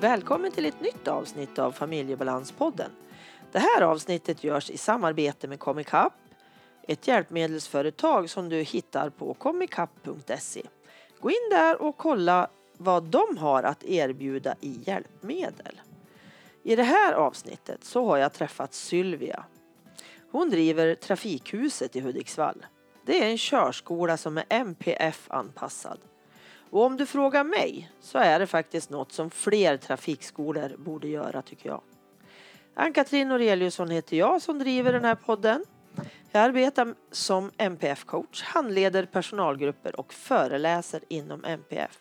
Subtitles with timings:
[0.00, 2.90] Välkommen till ett nytt avsnitt av Familjebalanspodden.
[3.52, 6.12] Det här avsnittet görs i samarbete med Comicap,
[6.82, 10.62] ett hjälpmedelsföretag som du hittar på comicap.se.
[11.20, 15.80] Gå in där och kolla vad de har att erbjuda i hjälpmedel.
[16.62, 19.44] I det här avsnittet så har jag träffat Sylvia.
[20.30, 22.66] Hon driver Trafikhuset i Hudiksvall.
[23.06, 25.98] Det är en körskola som är MPF-anpassad.
[26.70, 31.42] Och om du frågar mig så är det faktiskt något som fler trafikskolor borde göra
[31.42, 31.80] tycker jag.
[32.74, 35.64] Ann-Katrin Noreliusson heter jag som driver den här podden.
[36.30, 41.98] Jag arbetar som MPF-coach, handleder personalgrupper och föreläser inom MPF.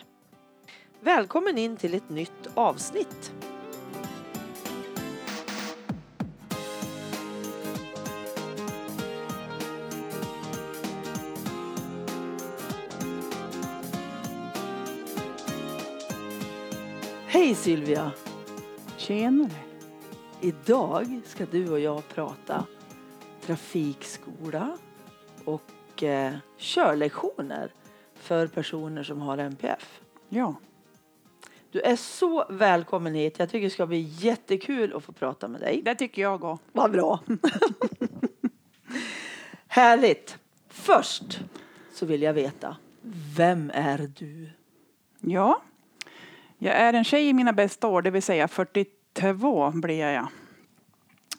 [1.00, 3.32] Välkommen in till ett nytt avsnitt.
[17.36, 18.12] Hej Sylvia!
[18.96, 19.50] Tjenare.
[20.40, 22.66] Idag ska du och jag prata
[23.40, 24.78] trafikskola
[25.44, 27.72] och eh, körlektioner
[28.14, 30.00] för personer som har MPF.
[30.28, 30.54] Ja,
[31.70, 33.38] Du är så välkommen hit.
[33.38, 35.82] Jag tycker det ska bli jättekul att få prata med dig.
[35.84, 36.64] det tycker jag också.
[36.72, 37.20] Vad bra!
[39.68, 40.38] Härligt!
[40.68, 41.40] Först
[41.92, 42.76] så vill jag veta,
[43.36, 44.50] vem är du?
[45.20, 45.62] Ja,
[46.58, 50.26] jag är en tjej i mina bästa år, det vill säga 42 blir jag.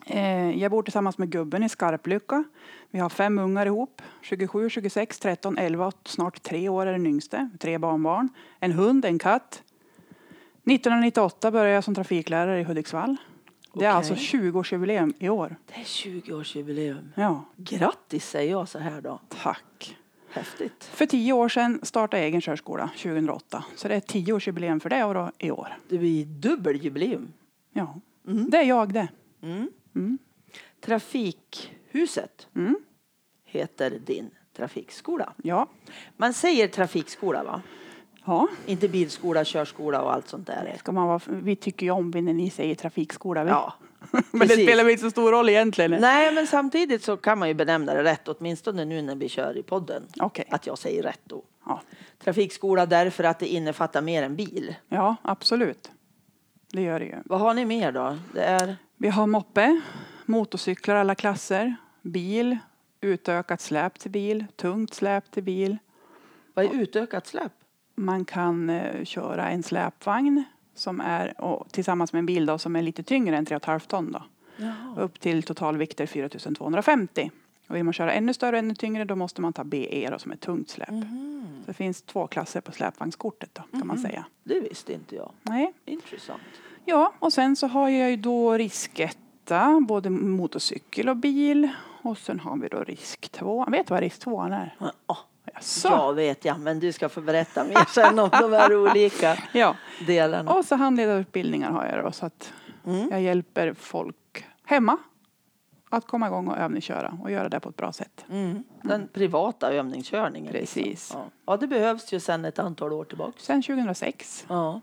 [0.05, 2.43] Eh, Jag bor tillsammans med gubben i Skarplycka.
[2.91, 4.01] Vi har fem ungar ihop.
[4.21, 7.49] 27, 26, 13, 11 och snart tre år är den yngste.
[7.59, 8.29] Tre barnbarn.
[8.59, 9.63] En hund, en katt.
[10.65, 13.15] 1998 började jag som trafiklärare i Hudiksvall.
[13.73, 14.25] Det är alltså Okej.
[14.25, 15.55] 20-årsjubileum i år.
[15.65, 17.09] Det är 20-årsjubileum.
[17.15, 19.19] Ja, Grattis säger jag så här då.
[19.43, 19.97] tack.
[20.37, 20.83] Häftigt.
[20.83, 23.63] För tio år sedan startade jag egen körskola, 2008.
[23.75, 25.77] Så det är tioårsjubileum för det och då i år.
[25.89, 27.33] Det blir dubbeljubileum.
[27.73, 28.49] Ja, Mm.
[28.49, 29.07] det är jag det.
[29.41, 29.69] Mm.
[29.95, 30.17] Mm.
[30.81, 32.75] Trafikhuset Mm.
[33.45, 35.33] heter din trafikskola.
[35.43, 35.67] Ja.
[36.17, 37.61] Man säger trafikskola va?
[38.25, 38.47] ja.
[38.65, 40.75] Inte bilskola, körskola och allt sånt där.
[40.79, 43.43] Ska man vara, vi tycker ju om när ni säger trafikskola.
[43.43, 43.49] Vi.
[43.49, 43.73] Ja,
[44.11, 44.65] Men det precis.
[44.65, 45.91] spelar väl inte så stor roll egentligen.
[45.91, 49.57] Nej, men samtidigt så kan man ju benämna det rätt, åtminstone nu när vi kör
[49.57, 50.03] i podden.
[50.19, 50.45] Okej.
[50.51, 51.43] Att jag säger rätt då.
[51.65, 51.81] Ja.
[52.23, 54.75] Trafikskola därför att det innefattar mer än bil.
[54.89, 55.91] ja, absolut.
[56.71, 57.15] Det gör det ju.
[57.25, 58.17] Vad har ni mer då?
[58.33, 59.81] Det är Vi har moppe,
[60.25, 62.57] motorcyklar alla klasser, bil,
[63.01, 65.77] utökat släp till bil, tungt släp till bil.
[66.53, 67.51] vad är utökat släp?
[67.95, 70.43] Man kan eh, köra en släpvagn
[70.77, 74.11] som är och, tillsammans med en bil då, som är lite tyngre än 3,5 ton.
[74.11, 74.23] Då.
[75.01, 77.31] Upp till totalvikter 4250.
[77.67, 80.31] Och vill man köra ännu större ännu tyngre då måste man ta BE då, som
[80.31, 80.89] är tungt släp.
[80.89, 84.25] Så det finns två klasser på släpvagnskortet då, kan man säga.
[84.43, 85.31] Det visste inte jag.
[85.41, 85.73] Nej.
[85.85, 86.41] Intressant.
[86.85, 91.69] Ja, och sen så har jag ju då risketta, både motorcykel och bil.
[92.01, 93.65] Och sen har vi då risk 2.
[93.71, 94.75] Vet du vad risk 2 är?
[95.07, 95.17] Ja,
[95.57, 95.87] Jaså?
[95.87, 99.75] jag vet ja, men du ska få berätta mer sen om de här olika Ja.
[100.07, 100.53] delarna.
[100.53, 102.53] Och så handledarutbildningar har jag då så att
[102.85, 103.09] Mm.
[103.11, 104.97] jag hjälper folk hemma
[105.89, 108.25] att komma igång och övningsköra och göra det på ett bra sätt.
[108.29, 108.63] Mm.
[108.81, 110.51] Den privata övningskörningen.
[110.53, 110.75] Precis.
[110.85, 111.19] Liksom.
[111.21, 111.27] Ja.
[111.45, 113.33] ja, det behövs ju sedan ett antal år tillbaka.
[113.37, 114.45] Sen 2006.
[114.49, 114.81] Ja.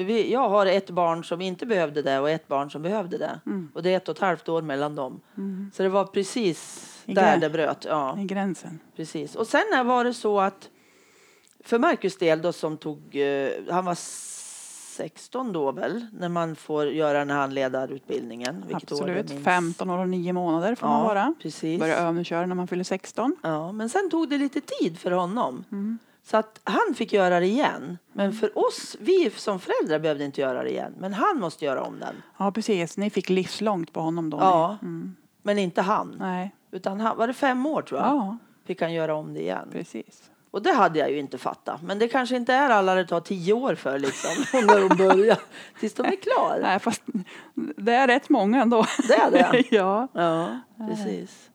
[0.00, 3.18] För vi, jag har ett barn som inte behövde det och ett barn som behövde
[3.18, 3.40] det.
[3.74, 5.20] Och det är ett och ett halvt år mellan dem.
[5.72, 7.84] Så det var precis I där det bröt.
[7.88, 8.78] Ja, I gränsen.
[8.96, 9.36] precis.
[9.36, 10.68] Och sen var det så att
[11.64, 16.86] för Marcus del då som tog, eh, han var 16 då väl, när man får
[16.86, 18.64] göra den här handledarutbildningen.
[18.70, 19.30] År Absolut.
[19.30, 19.44] minns.
[19.44, 21.34] 15 år och 9 månader får man vara.
[21.42, 21.80] precis.
[21.80, 23.36] Börja övningsköra när man fyller 16.
[23.42, 25.64] Ja, men sen tog det lite tid för honom.
[25.72, 25.98] Mm.
[26.22, 27.98] Så att han fick göra det igen.
[28.12, 30.94] Men för oss, vi som föräldrar behövde inte göra det igen.
[30.98, 32.22] Men han måste göra om den.
[32.38, 32.96] Ja, precis.
[32.96, 34.38] Ni fick livslångt på honom då.
[34.40, 35.16] Ja, Mm.
[35.42, 36.16] men inte han.
[36.18, 36.54] Nej.
[36.70, 38.08] Utan han, var det fem år tror jag?
[38.08, 38.36] Ja,
[38.66, 39.68] Fick han göra om det igen.
[39.72, 40.30] precis.
[40.50, 41.82] Och det hade jag ju inte fattat.
[41.82, 44.30] Men det kanske inte är alla det tar tio år för liksom.
[44.66, 45.38] när de börjar.
[45.80, 46.58] Tills de är klara.
[46.62, 47.02] Nej, fast
[47.76, 48.84] det är rätt många ändå.
[49.08, 49.64] Det är det?
[49.76, 50.08] ja.
[50.12, 50.58] Ja,
[50.88, 51.49] precis.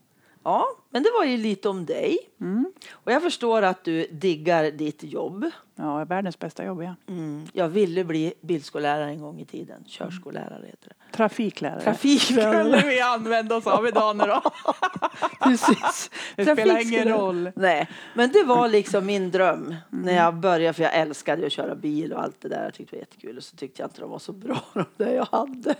[0.47, 2.17] Ja, men det var ju lite om dig.
[2.41, 2.73] Mm.
[2.91, 5.45] Och jag förstår att du diggar ditt jobb.
[5.75, 6.95] Ja, världens bästa jobb, ja.
[7.07, 7.45] Mm.
[7.53, 9.83] Jag ville bli bilskollärare en gång i tiden.
[9.87, 11.17] Körskollärare heter det.
[11.17, 11.81] Trafiklärare.
[11.81, 12.87] Trafiklärare.
[12.89, 14.41] vi använda oss av idag nu då.
[15.43, 16.11] Precis.
[16.35, 17.51] Det spelar ingen roll.
[17.55, 20.15] Nej, men det var liksom min dröm när Mm.
[20.15, 20.73] jag började.
[20.73, 22.63] För jag älskade att köra bil och allt det där.
[22.63, 23.37] Jag tyckte det var jättekul.
[23.37, 25.75] Och så tyckte jag inte de var så bra de där jag hade.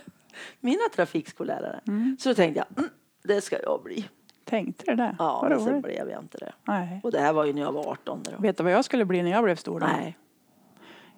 [0.60, 1.80] Mina trafikskollärare.
[1.86, 2.16] Mm.
[2.20, 2.90] Så då tänkte jag, mm,
[3.24, 4.08] Det ska jag bli.
[4.48, 5.16] Tänkte du det?
[5.18, 6.52] Ja, Vad men sen blev jag inte det.
[6.64, 7.00] Nej.
[7.02, 8.20] Och det här var ju när jag var 18.
[8.22, 8.30] Då.
[8.38, 9.80] Vet du vad jag skulle bli när jag blev stor?
[9.80, 9.86] Då?
[9.86, 10.16] Nej.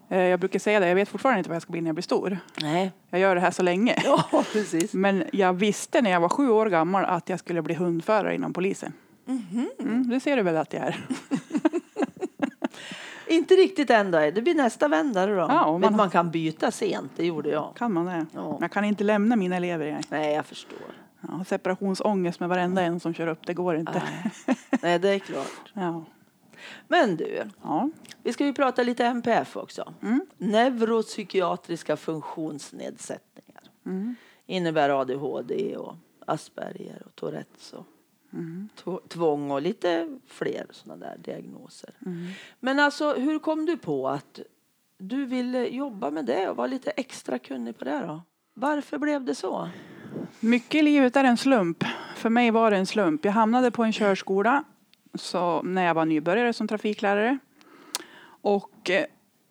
[0.09, 1.95] Eh, Jag brukar säga det, jag vet fortfarande inte vad jag ska bli när jag
[1.95, 2.39] blir stor.
[2.63, 2.93] Nej.
[3.11, 3.95] Jag gör det här så länge.
[4.05, 4.93] Ja, precis.
[4.95, 8.53] Men jag visste när jag var sju år gammal att jag skulle bli hundförare inom
[8.53, 8.93] polisen.
[9.79, 10.97] Mm, det ser du väl att jag är?
[13.27, 14.19] Inte riktigt än då.
[14.19, 15.33] Det blir nästa vända då.
[15.35, 17.73] Ja, och Men man- man kan byta sent, det gjorde jag.
[17.77, 18.27] Kan man det?
[18.35, 18.59] Ja.
[18.61, 19.87] Jag kan inte lämna mina elever.
[19.87, 20.01] Jag.
[20.09, 20.79] Nej, jag förstår.
[21.45, 24.03] Separationsångest med varenda en som kör upp, det går inte.
[24.47, 25.47] Nej, Nej det är klart.
[25.73, 26.05] Ja.
[26.89, 27.91] Men du, Ja.
[28.23, 29.95] vi ska ju prata lite NPF också.
[30.03, 30.27] Mm.
[30.39, 33.63] Neuropsykiatriska funktionsnedsättningar.
[33.87, 34.15] Mm.
[34.47, 35.95] Innebär ADHD och
[36.27, 37.87] Asperger och Tourettes och
[38.33, 38.69] Mm.
[38.85, 41.91] tv- tvång och lite fler sådana där diagnoser.
[42.07, 42.27] Mm.
[42.61, 44.41] Men alltså, hur kom du på att
[44.99, 48.23] du ville jobba med det och vara lite extra kunnig på det då?
[48.55, 49.69] Varför blev det så?
[50.41, 51.85] Mycket i livet är en slump.
[52.17, 53.25] För mig var det en slump.
[53.25, 54.65] Jag hamnade på en körskola
[55.15, 57.39] så när jag var nybörjare som trafiklärare.
[58.43, 59.05] Och eh,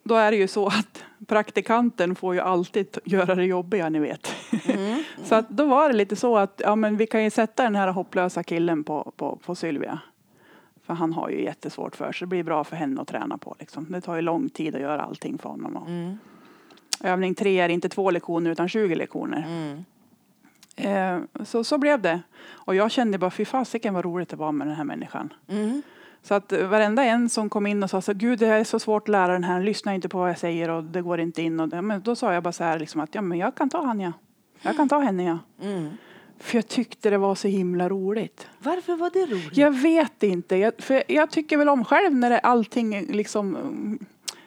[0.03, 4.35] då är det ju så att praktikanten får ju alltid göra det jobbiga, ni vet.
[5.23, 7.75] så att då var det lite så att ja, men vi kan ju sätta den
[7.75, 9.99] här hopplösa killen på, på, på Sylvia.
[10.85, 12.25] För han har ju jättesvårt för sig.
[12.25, 13.55] Det blir bra för henne att träna på.
[13.59, 13.85] Liksom.
[13.89, 15.87] Det tar ju lång tid att göra allting för honom.
[15.87, 16.17] Mm.
[17.03, 19.45] Övning tre är inte två lektioner utan 20 lektioner.
[19.47, 19.85] Mm.
[20.77, 22.21] Eh, så, så blev det.
[22.51, 25.33] Och jag kände bara, fy fasiken vad roligt det var med den här människan.
[25.47, 25.81] Mm.
[26.21, 28.79] Så att eh, varenda en som kom in och sa så gud det är så
[28.79, 31.41] svårt att lära den här, lyssna inte på vad jag säger och det går inte
[31.41, 31.59] in.
[31.59, 31.81] Och det.
[31.81, 33.99] Men då sa jag bara så här liksom att ja men jag kan ta han
[33.99, 34.13] ja.
[34.61, 35.39] Jag kan ta henne ja.
[35.61, 35.89] Mm.
[36.39, 38.47] För jag tyckte det var så himla roligt.
[38.59, 39.57] Varför var det roligt?
[39.57, 40.55] Jag vet inte.
[40.55, 43.99] Jag, för jag tycker väl om själv när det, allting liksom...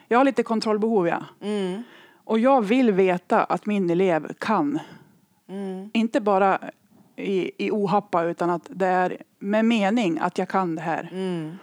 [0.07, 1.23] Jag har lite kontrollbehov ja.
[1.41, 1.83] Mm.
[2.23, 4.79] Och jag vill veta att min elev kan.
[5.51, 5.89] Mm.
[5.93, 6.59] Inte bara
[7.15, 11.09] i, i ohappa utan att det är med mening att jag kan det här.
[11.11, 11.57] Mm.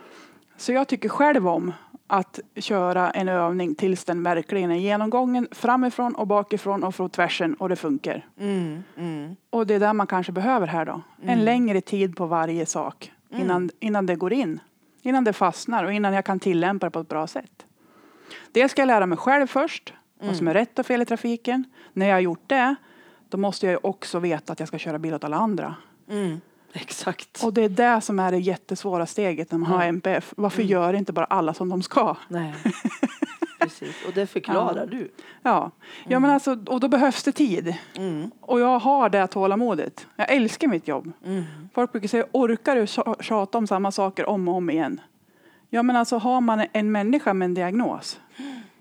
[0.57, 1.73] Så jag tycker själv om
[2.07, 7.55] att köra en övning tills den verkligen är genomgången framifrån och bakifrån och från tvärsen
[7.55, 8.27] och det funkar.
[8.41, 8.83] Mm.
[8.97, 9.37] Mm.
[9.51, 11.03] Och det är där man kanske behöver här då.
[11.23, 14.61] En längre tid på varje sak innan, innan det går in.
[15.03, 17.67] Innan det fastnar och innan jag kan tillämpa det på ett bra sätt.
[18.53, 19.93] Det ska jag lära mig själv först.
[20.21, 21.65] Vad som är rätt och fel i trafiken.
[21.93, 22.77] När jag har gjort det,
[23.29, 25.75] då måste jag ju också veta att jag ska köra bil åt alla andra.
[26.11, 26.41] Mm.
[26.73, 27.45] Exakt.
[27.45, 30.33] Och det är det som är det jättesvåra steget när man har MPF.
[30.37, 32.17] Varför gör inte bara alla som de ska?
[32.29, 32.55] Nej.
[33.61, 33.97] Precis.
[34.07, 35.11] Och det förklarar du.
[35.43, 35.71] Ja,
[36.09, 37.75] ja men alltså, och då behövs det tid.
[37.97, 38.31] Mm.
[38.41, 40.07] Och jag har det tålamodet.
[40.17, 41.13] Jag älskar mitt jobb.
[41.27, 41.45] Mm.
[41.75, 45.01] Folk brukar säga, orkar du tja- tjata om samma saker om och om igen?
[45.71, 48.21] Ja men alltså har man en människa med en diagnos,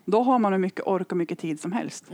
[0.05, 2.05] då har man hur mycket ork och mycket tid som helst.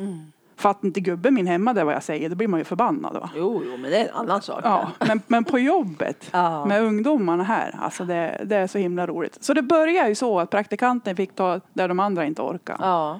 [0.55, 3.13] Fattar inte gubben min hemma det vad jag säger, då blir man ju förbannad.
[3.13, 3.29] Va?
[3.35, 4.59] Jo, jo, men det är en annan sak.
[4.63, 6.65] Ja, men, men på jobbet Ja.
[6.65, 9.37] med ungdomarna här, alltså det, det är så himla roligt.
[9.43, 12.79] Så det börjar ju så att praktikanten fick ta där de andra inte orkade.
[12.81, 13.19] Ja.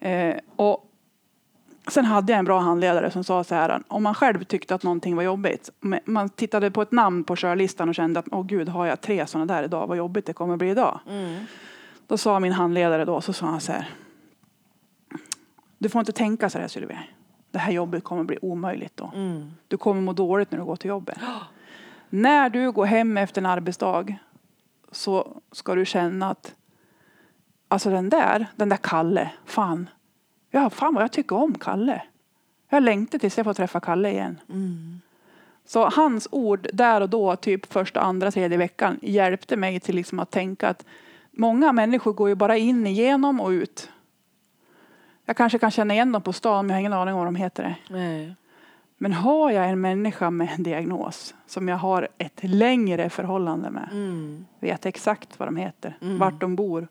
[0.00, 0.84] Eh, och
[1.88, 4.82] sen hade jag en bra handledare som sa så här, om man själv tyckte att
[4.82, 5.70] någonting var jobbigt,
[6.04, 9.26] man tittade på ett namn på körlistan och kände att åh gud, har jag tre
[9.26, 11.00] sådana där idag, vad jobbigt det kommer bli idag.
[11.08, 11.44] Mm.
[12.06, 13.88] Då sa min handledare då, så sa han så här,
[15.78, 16.98] du får inte tänka så här Sylvia.
[17.50, 19.12] Det här jobbet kommer bli omöjligt då.
[19.14, 19.50] Mm.
[19.68, 21.18] Du kommer må dåligt när du går till jobbet.
[22.10, 24.14] När du går hem efter en arbetsdag
[24.92, 26.54] så ska du känna att
[27.68, 29.90] alltså den där, den där Kalle, fan,
[30.50, 32.02] ja fan vad jag tycker om Kalle.
[32.68, 34.40] Jag längtar tills jag får träffa Kalle igen.
[34.48, 35.00] Mm.
[35.66, 40.18] Så hans ord där och då, typ första, andra, tredje veckan, hjälpte mig till liksom
[40.18, 40.84] att tänka att
[41.30, 43.90] många människor går ju bara in igenom och ut.
[45.28, 47.26] Jag kanske kan känna igen dem på stan, men jag har ingen aning om vad
[47.26, 47.74] de heter.
[47.90, 48.34] Nej.
[48.98, 53.88] Men har jag en människa med en diagnos som jag har ett längre förhållande med,
[53.92, 54.46] Mm.
[54.60, 56.18] vet exakt vad de heter, Mm.
[56.18, 56.88] vart de bor.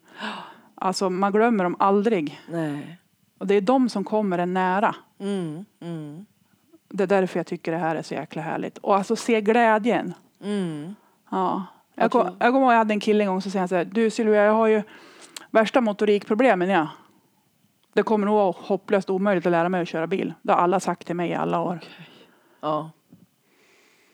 [0.75, 2.39] Alltså man glömmer dem aldrig.
[2.49, 2.97] Nej.
[3.37, 4.95] Och det är de som kommer en nära.
[5.19, 5.65] Mm.
[5.81, 6.25] Mm.
[6.89, 8.77] Det är därför jag tycker det här är så jäkla härligt.
[8.77, 10.13] Och alltså se glädjen.
[10.43, 10.95] Mm.
[11.31, 11.63] Ja.
[11.95, 13.85] Jag Jag, kom, kommer ihåg jag hade en kille en gång som säger så här,
[13.85, 14.81] du Sylvia jag har ju
[15.51, 16.87] värsta motorikproblemen ja.
[17.97, 20.33] Det kommer nog vara hopplöst omöjligt att lära mig att köra bil.
[20.41, 21.79] Det har alla sagt till mig i alla år.
[22.61, 22.91] Ja.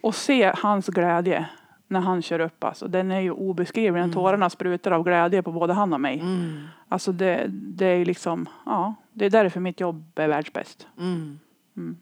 [0.02, 1.50] Och se hans glädje
[1.88, 2.64] när han kör upp.
[2.64, 4.02] Alltså, den är ju obeskrivlig.
[4.02, 4.14] Mm.
[4.14, 6.20] Tårarna sprutar av glädje på både han och mig.
[6.20, 6.68] Mm.
[6.90, 10.88] Alltså det, det är liksom, ja, det är därför mitt jobb är världsbäst.
[11.00, 11.40] Mm.
[11.78, 11.98] Mm.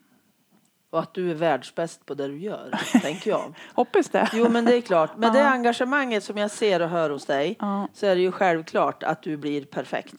[0.90, 2.72] Och att du är världsbäst på det du gör,
[3.02, 3.54] tänker jag.
[3.74, 4.30] Hoppas det.
[4.34, 5.18] Jo, men det är klart.
[5.18, 5.50] Med det Ja.
[5.50, 9.24] engagemanget som jag ser och hör hos dig Ja, så är det ju självklart att
[9.24, 10.16] du blir perfekt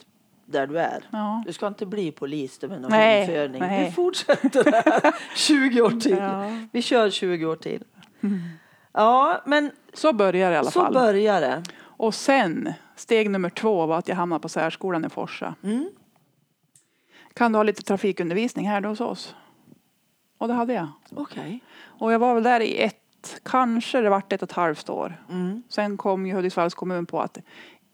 [0.52, 1.04] där du är.
[1.10, 1.42] ja.
[1.46, 3.60] Du ska inte bli polis med någon Nej, införning.
[3.60, 3.84] nej.
[3.86, 6.16] Du fortsätter här 20 år till.
[6.18, 6.50] Ja.
[6.72, 7.84] Vi kör 20 år till.
[8.92, 10.92] Ja, men Så börjar det i alla så fall.
[10.94, 11.62] börjar det.
[11.80, 15.54] Och sen, steg nummer två var att jag hamnade på särskolan i Forsa.
[15.62, 15.90] Mm.
[17.34, 19.34] Kan du ha lite trafikundervisning här då hos oss?
[20.38, 20.88] Och det hade jag.
[21.16, 21.60] Okej.
[21.84, 25.22] Och jag var väl där i ett, kanske det vart ett och ett halvt år.
[25.30, 25.62] Mm.
[25.68, 27.38] Sen kom ju Hudiksvalls kommun på att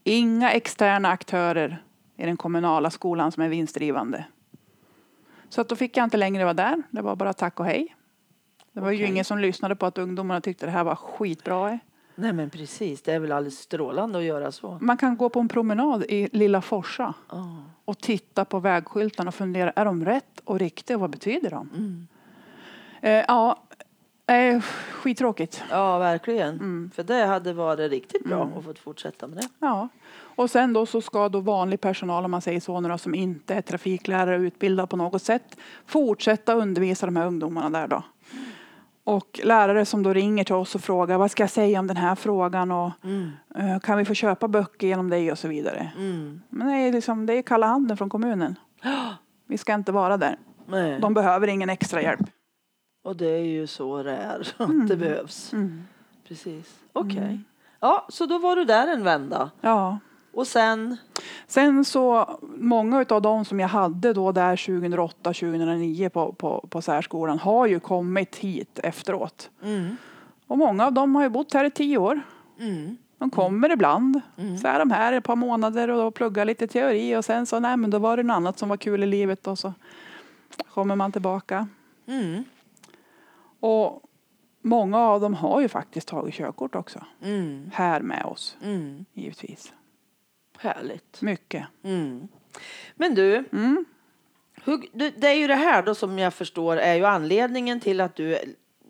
[0.05, 1.83] inga externa aktörer
[2.19, 4.25] i den kommunala skolan som är vinstdrivande.
[5.49, 6.83] Så att då fick jag inte längre vara där.
[6.91, 7.95] Det var bara tack och hej.
[8.73, 9.09] Det var ju Okej.
[9.09, 11.79] ingen som lyssnade på att ungdomarna tyckte det här var skitbra.
[12.15, 14.79] Nej men precis, det är väl alldeles strålande att göra så.
[14.81, 17.57] Man kan gå på en promenad i Lilla Forsa Ja.
[17.85, 21.71] och titta på vägskyltarna och fundera, är de rätt och riktiga och vad betyder de?
[21.77, 22.07] Mm.
[23.01, 23.63] Eh, ja,
[24.29, 24.61] eh,
[24.93, 25.63] skittråkigt.
[25.71, 26.49] Ja, verkligen.
[26.55, 26.91] Mm.
[26.95, 28.59] För det hade varit riktigt bra Mm.
[28.59, 29.49] att få fortsätta med det.
[29.59, 29.89] Ja.
[30.37, 33.55] Och sen då så ska då vanlig personal, om man säger så, några som inte
[33.55, 35.57] är trafiklärare och utbildad på något sätt,
[35.87, 38.03] fortsätta undervisa de här ungdomarna där då.
[39.05, 41.97] Och lärare som då ringer till oss och frågar vad ska jag säga om den
[41.97, 43.31] här frågan och Mm.
[43.55, 45.93] eh, kan vi få köpa böcker genom dig och så vidare.
[45.97, 46.41] Mm.
[46.49, 48.55] Men det är, liksom, det är kalla handen från kommunen.
[49.47, 50.37] Vi ska inte vara där.
[50.67, 51.01] Nej.
[51.01, 52.21] De behöver ingen extra hjälp.
[53.03, 54.87] Och det är ju så det är, att Mm.
[54.87, 55.53] det behövs.
[56.29, 56.79] Precis.
[56.93, 57.41] Okej.
[57.81, 59.51] Ja, så då var du där en vända.
[59.61, 59.99] Ja.
[60.33, 60.97] Och sen?
[61.47, 67.39] Sen så, många av de som jag hade då där 2008-2009 på, på, på särskolan
[67.39, 69.51] har ju kommit hit efteråt.
[69.63, 69.97] Mm.
[70.47, 72.21] Och många av dem har ju bott här i tio år.
[72.61, 72.97] Mm.
[73.19, 74.21] De kommer ibland.
[74.37, 74.59] Mm.
[74.59, 77.61] Så är de här ett par månader och då pluggar lite teori och sen så
[77.61, 79.73] nej men då var det något annat som var kul i livet och så
[80.75, 81.69] kommer man tillbaka.
[82.07, 82.45] Mm.
[83.61, 84.03] Och
[84.63, 87.05] många av dem har ju faktiskt tagit körkort också.
[87.23, 87.71] Mm.
[87.75, 89.05] Här med oss, Mm.
[89.13, 89.73] givetvis.
[90.59, 91.23] Härligt.
[91.23, 91.67] Mycket.
[91.83, 92.29] Mm.
[92.95, 93.85] Men du, Mm.
[94.65, 94.85] hur,
[95.21, 98.39] det är ju det här då som jag förstår är ju anledningen till att du,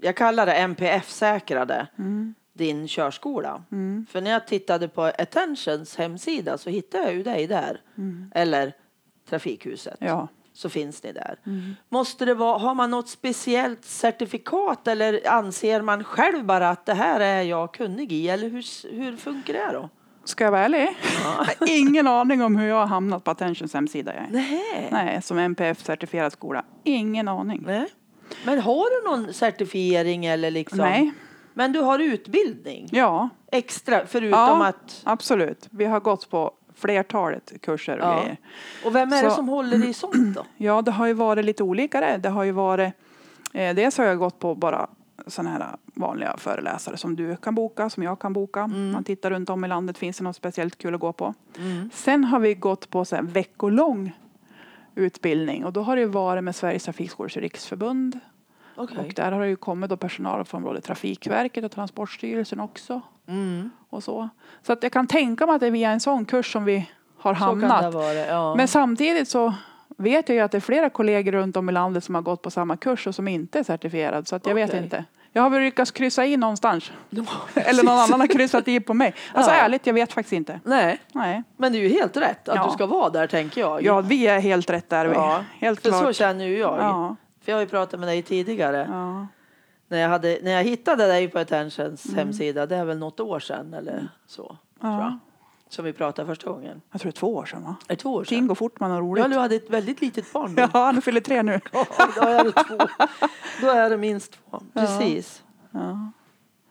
[0.01, 2.35] jag kallar det MPF-säkrade Mm.
[2.53, 3.63] din körskola.
[3.73, 4.07] Mm.
[4.11, 7.81] För när jag tittade på Attentions hemsida så hittade jag ju dig där.
[7.99, 8.33] Mm.
[8.35, 8.73] Eller
[9.29, 9.97] Trafikhuset.
[10.01, 10.29] Ja.
[10.59, 11.39] Så finns ni där.
[11.47, 11.77] Mm.
[11.89, 16.95] Måste det vara, har man något speciellt certifikat eller anser man själv bara att det
[16.95, 18.29] här är jag kunnig i?
[18.29, 19.89] Eller hur, hur funkar det då?
[20.25, 20.97] Ska jag vara ärlig?
[21.25, 21.49] Har
[21.79, 24.15] ingen aning om hur jag har hamnat på Attentions hemsida.
[24.15, 24.25] Jag.
[24.31, 24.89] Nej.
[24.91, 26.65] Nej, som MPF-certifierad skola.
[26.85, 27.63] Ingen aning.
[27.67, 27.87] Nej.
[28.45, 30.79] Men har du någon certifiering eller liksom?
[30.79, 31.13] Nej.
[31.55, 34.67] Men du har utbildning Ja, extra förutom Ja.
[34.67, 35.67] att absolut.
[35.71, 38.21] Vi har gått på flertalet kurser och Ja.
[38.21, 38.37] grejer.
[38.85, 40.45] och vem är det Så- som håller i sånt då?
[40.57, 42.17] Ja, det har ju varit lite olika det.
[42.17, 42.93] Det har ju varit,
[43.53, 44.89] eh, dels har jag gått på bara
[45.27, 48.67] sådana här vanliga föreläsare som du kan boka, som jag kan boka.
[48.67, 51.35] Man tittar runt om i landet, finns det något speciellt kul att gå på.
[51.59, 51.91] Mm.
[51.95, 54.13] Sen har vi gått på så här veckolång
[54.95, 58.21] utbildning och då har det varit med Sveriges Trafikskolors riksförbund.
[58.77, 58.99] Okej.
[58.99, 63.01] Och där har det ju kommit då personal från både Trafikverket och Transportstyrelsen också.
[63.27, 63.71] Mm.
[63.91, 64.29] Och så.
[64.63, 66.91] så att jag kan tänka mig att det är via en sån kurs som vi
[67.19, 67.95] har Så kan det hamnat.
[67.95, 68.15] vara.
[68.15, 68.55] Ja.
[68.55, 69.55] Men samtidigt så
[69.97, 72.43] vet jag ju att det är flera kollegor runt om i landet som har gått
[72.43, 74.29] på samma kurs och som inte är certifierad.
[74.29, 74.83] Så att jag vet Okej.
[74.85, 75.05] inte.
[75.33, 76.93] Jag har väl lyckats kryssa i någonstans.
[77.55, 79.15] Eller någon annan har kryssat i på mig.
[79.35, 79.57] Alltså Ja.
[79.59, 80.61] ärligt, jag vet faktiskt inte.
[80.65, 81.43] Nej, Nej.
[81.57, 82.65] men det är ju helt rätt att Ja.
[82.67, 83.83] du ska vara där tänker jag.
[83.83, 85.07] Ja, vi är helt rätt där.
[85.07, 85.15] Vi.
[85.15, 86.79] Ja, Helt För så känner ju jag.
[86.79, 87.17] Ja.
[87.45, 88.89] För jag har ju pratat med dig tidigare.
[89.89, 93.41] När, jag hade, när jag hittade dig på Attentions hemsida, det är väl något år
[93.41, 94.57] sedan eller så.
[94.81, 95.19] Ja.
[95.69, 96.83] Som vi pratade första gången.
[96.93, 97.77] Jag tror det är två år sedan va?
[97.89, 98.47] Är två år Tiden sedan?
[98.49, 99.25] går fort man har roligt.
[99.25, 100.63] Ja, du hade ett väldigt litet barn då.
[100.73, 101.61] Ja, han fyller tre nu.
[101.73, 102.77] Ja, då är det två.
[103.61, 104.63] Då är det minst två.
[104.75, 105.43] Precis.
[105.71, 106.11] Ja.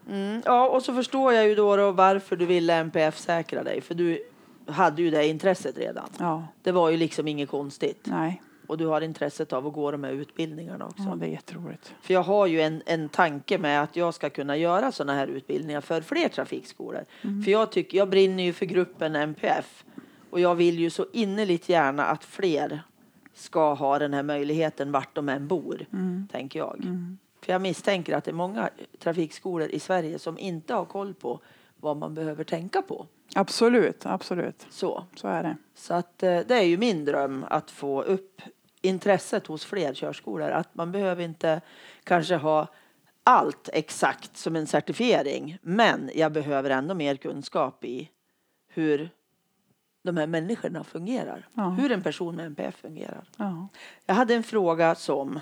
[0.10, 0.42] Mm.
[0.46, 3.82] Ja, och så förstår jag ju då, då varför du ville MPF-säkra dig.
[3.82, 4.20] För du
[4.68, 6.10] hade ju det intresset redan.
[6.20, 8.02] ja, Det var ju liksom inget konstigt.
[8.04, 8.42] nej.
[8.68, 11.04] Och du har intresset av att gå de här utbildningarna också.
[11.04, 11.96] Ja, det är jätteroligt.
[12.02, 15.28] För jag har ju en, en tanke med att jag ska kunna göra sådana här
[15.28, 17.06] utbildningar för fler trafikskolor.
[17.22, 19.84] För jag, tycker, jag brinner ju för gruppen MPF.
[20.30, 22.82] Och jag vill ju så innerligt gärna att fler
[23.34, 25.86] ska ha den här möjligheten vart de än bor.
[26.32, 26.84] Tänker jag.
[27.42, 28.70] För jag misstänker att det är många
[29.00, 31.40] trafikskolor i Sverige som inte har koll på
[31.80, 33.06] vad man behöver tänka på.
[33.36, 34.68] Absolut, absolut.
[34.70, 35.58] Så, Så är det.
[35.76, 38.42] så att, eh, det är ju min dröm att få upp
[38.82, 40.50] intresset hos fler körskolor.
[40.50, 41.62] Att man behöver inte
[42.04, 42.68] kanske ha
[43.24, 45.58] allt exakt som en certifiering.
[45.62, 48.10] Men jag behöver ändå mer kunskap i
[48.68, 49.10] hur
[50.04, 51.48] de här människorna fungerar.
[51.54, 51.70] Ja.
[51.70, 53.30] Hur en person med NPF fungerar.
[53.38, 53.68] Ja.
[54.06, 55.40] Jag hade en fråga som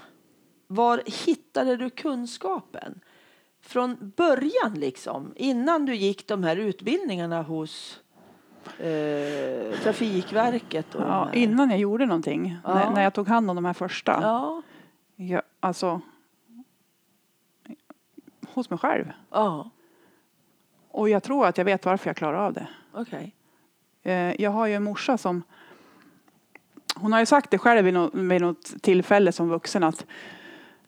[0.68, 3.00] var hittade du kunskapen?
[3.62, 8.00] Från början liksom, innan du gick de här utbildningarna hos
[8.80, 10.96] eh, Trafikverket?
[10.96, 12.74] Och Ja, innan jag gjorde någonting, Ja.
[12.74, 14.20] när, när jag tog hand om de här första.
[14.22, 14.62] Ja.
[15.16, 16.02] Jag, alltså,
[18.54, 19.06] hos mig själv.
[19.32, 19.70] Ja,
[20.92, 22.68] Och jag tror att jag vet varför jag klarar av det.
[22.94, 23.36] okej.
[24.04, 25.44] Eh, Jag har ju en morsa som
[26.96, 30.06] hon har ju sagt det själv vid något, vid något tillfälle som vuxen att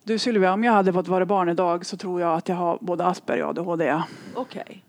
[0.03, 2.77] du Sylvia, om jag hade fått vara barn idag så tror jag att jag har
[2.81, 4.01] både Asperger och ADHD.
[4.36, 4.84] Okej.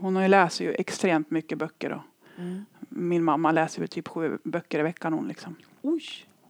[0.00, 1.92] Hon läser ju extremt mycket böcker.
[1.92, 2.02] Och
[2.38, 2.64] Mm.
[2.88, 5.54] min mamma läser ju typ sju böcker i veckan hon liksom.
[5.82, 6.02] Oj,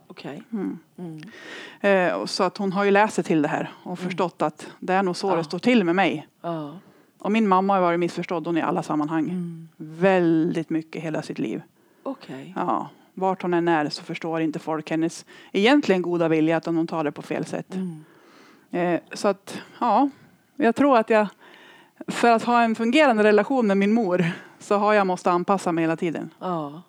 [0.07, 0.43] okej.
[0.53, 0.79] Mm.
[0.99, 1.23] Mm.
[1.81, 4.93] Eh, så att hon har ju läst sig till det här och förstått att det
[4.95, 5.37] är nog så Ja.
[5.37, 6.29] det står till med mig.
[6.41, 6.79] Ja.
[7.19, 9.25] Och min mamma har varit missförstådd hon i alla sammanhang.
[9.25, 9.69] Mm.
[9.77, 11.63] Väldigt mycket hela sitt liv.
[12.03, 12.53] Okej.
[12.57, 16.87] Ja, vart hon än är så förstår inte folk hennes egentligen goda vilja att hon
[16.87, 17.75] tar det på fel sätt.
[17.75, 18.05] Mm.
[18.71, 20.11] Eh, så att, ja,
[20.57, 21.29] jag tror att jag
[22.07, 24.25] för att ha en fungerande relation med min mor
[24.59, 26.31] så har jag måste anpassa mig hela tiden.
[26.39, 26.83] Ja.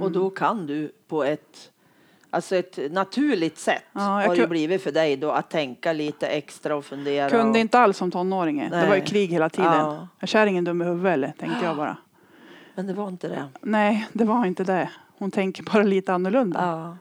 [0.00, 1.70] Och då kan du på ett,
[2.30, 6.76] alltså ett naturligt sätt Ja, har det blivit för dig då att tänka lite extra
[6.76, 7.30] och fundera.
[7.30, 8.68] Kunde och, inte alls som tonåring.
[8.70, 9.72] Det var ju krig hela tiden.
[9.72, 10.08] Ja.
[10.20, 11.34] Är kärringen dum i huvudet eller?
[11.38, 11.96] Tänkte jag bara.
[12.74, 13.44] Men det var inte det.
[13.60, 14.90] Nej, det var inte det.
[15.18, 16.60] Hon tänker bara lite annorlunda.
[16.62, 16.96] Ja.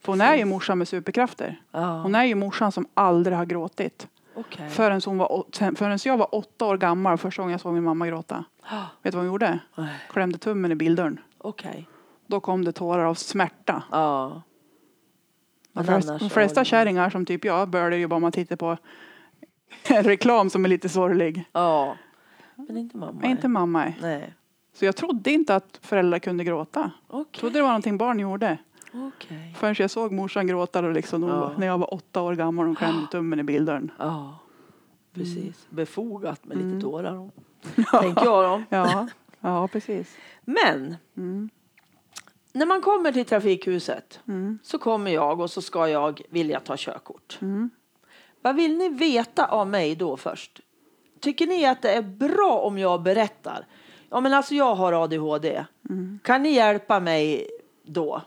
[0.00, 1.60] För hon är ju morsan med superkrafter.
[1.70, 2.02] Ja.
[2.02, 4.08] Hon är ju morsan som aldrig har gråtit.
[4.34, 4.68] Okej.
[4.70, 5.44] Förrän, hon var,
[5.76, 8.44] förrän jag var åtta år gammal första gången jag såg min mamma gråta.
[8.62, 9.58] Ah, Vet du vad hon gjorde?
[9.76, 9.88] nej.
[10.10, 11.20] Klämde tummen i bildörren.
[11.38, 11.88] Okej.
[12.26, 13.82] Då kom det tårar av smärta.
[13.90, 14.42] Ja.
[15.72, 18.76] De annars de flesta har- kärringar som typ jag börjar ju bara man tittar på
[19.88, 21.44] reklam som är lite sorglig.
[21.52, 21.96] Ja.
[22.54, 23.22] Men inte mamma.
[23.24, 23.92] Inte mamma.
[24.00, 24.34] Nej.
[24.74, 26.90] Så jag trodde inte att föräldrar kunde gråta.
[27.08, 27.40] Okej.
[27.40, 28.58] trodde det var någonting barn gjorde.
[28.94, 29.54] Okej.
[29.58, 31.52] Förrän jag såg morsan gråta då liksom, Ja.
[31.58, 33.90] när jag var åtta år gammal och klämde tummen i bildörren.
[33.98, 34.38] Ja.
[35.14, 35.66] Precis.
[35.70, 36.68] Befogat med Mm.
[36.68, 37.14] lite tårar.
[37.14, 37.30] då.
[38.00, 38.62] Tänker jag då.
[38.68, 39.08] Ja,
[39.40, 40.16] ja precis.
[40.44, 41.50] Men Mm.
[42.52, 44.58] när man kommer till trafikhuset Mm.
[44.62, 47.38] så kommer jag och så ska jag vilja ta körkort.
[47.42, 47.70] Mm.
[48.42, 50.60] Vad vill ni veta av mig då först?
[51.20, 53.66] Tycker ni att det är bra om jag berättar?
[54.10, 55.64] Ja, men alltså jag har ADHD.
[55.90, 56.18] Mm.
[56.24, 57.46] Kan ni hjälpa mig
[57.84, 58.22] då?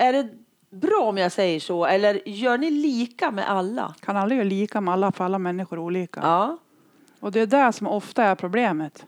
[0.00, 0.28] Är det
[0.70, 3.94] bra om jag säger så eller gör ni lika med alla?
[4.00, 6.20] Kan aldrig göra lika med alla för alla människor är olika.
[6.22, 6.58] Ja.
[7.20, 9.06] Och det är det som ofta är problemet.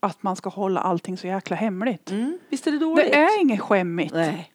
[0.00, 2.10] Att man ska hålla allting så jäkla hemligt.
[2.10, 2.38] Mm.
[2.48, 3.12] Visst är det dåligt?
[3.12, 4.14] Det är inget skämmigt.
[4.14, 4.52] Nej,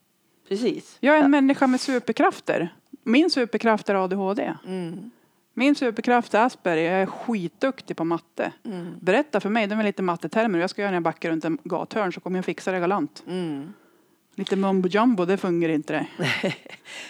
[0.48, 0.98] precis.
[1.00, 2.74] Jag är en människa med superkrafter.
[3.04, 4.54] Min superkraft är ADHD.
[4.68, 5.12] Mm.
[5.54, 6.92] Min superkraft är Asperger.
[6.92, 8.52] Jag är skitduktig på matte.
[8.66, 8.94] Mm.
[9.00, 10.60] Berätta för mig, de är lite mattetermer.
[10.60, 13.24] Jag ska göra när jag backar runt en gathörn så kommer jag fixa det galant.
[13.28, 13.74] Mm.
[14.36, 16.08] Lite mumbo jumbo, det fungerar inte det.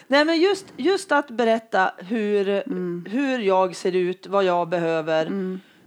[0.07, 3.05] Nej, men just, just att berätta hur, Mm.
[3.09, 5.31] hur jag ser ut, vad jag behöver.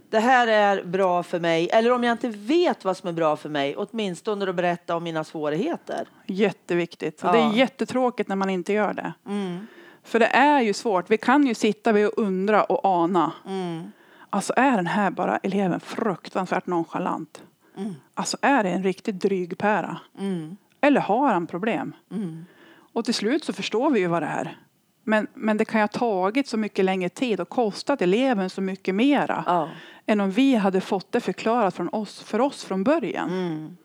[0.09, 1.69] Det här är bra för mig.
[1.69, 5.03] Eller om jag inte vet vad som är bra för mig, åtminstone att berätta om
[5.03, 6.07] mina svårigheter.
[6.25, 7.19] Jätteviktigt.
[7.23, 7.31] Ja.
[7.31, 9.13] det är jättetråkigt när man inte gör det.
[9.27, 9.67] Mm.
[10.03, 11.09] För det är ju svårt.
[11.11, 13.31] Vi kan ju sitta och undra och ana.
[13.47, 13.91] Mm.
[14.29, 17.41] Alltså är den här bara eleven fruktansvärt nonchalant?
[17.77, 17.95] Mm.
[18.13, 19.97] Alltså är det en riktigt dryg pära?
[20.19, 20.57] Mm.
[20.81, 21.93] Eller har han problem?
[22.11, 22.45] Mm.
[22.93, 24.57] Och till slut så förstår vi ju vad det är.
[25.03, 28.61] Men, men det kan ju ha tagit så mycket längre tid och kostat eleven så
[28.61, 29.69] mycket mera Ja.
[30.05, 33.29] än om vi hade fått det förklarat från oss, för oss från början.
[33.29, 33.77] Mm.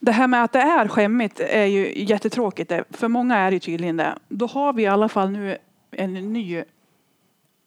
[0.00, 2.72] Det här med att det är skämmigt är ju jättetråkigt.
[2.90, 4.18] För många är det tydligen det.
[4.28, 5.56] Då har vi i alla fall nu
[5.90, 6.62] en ny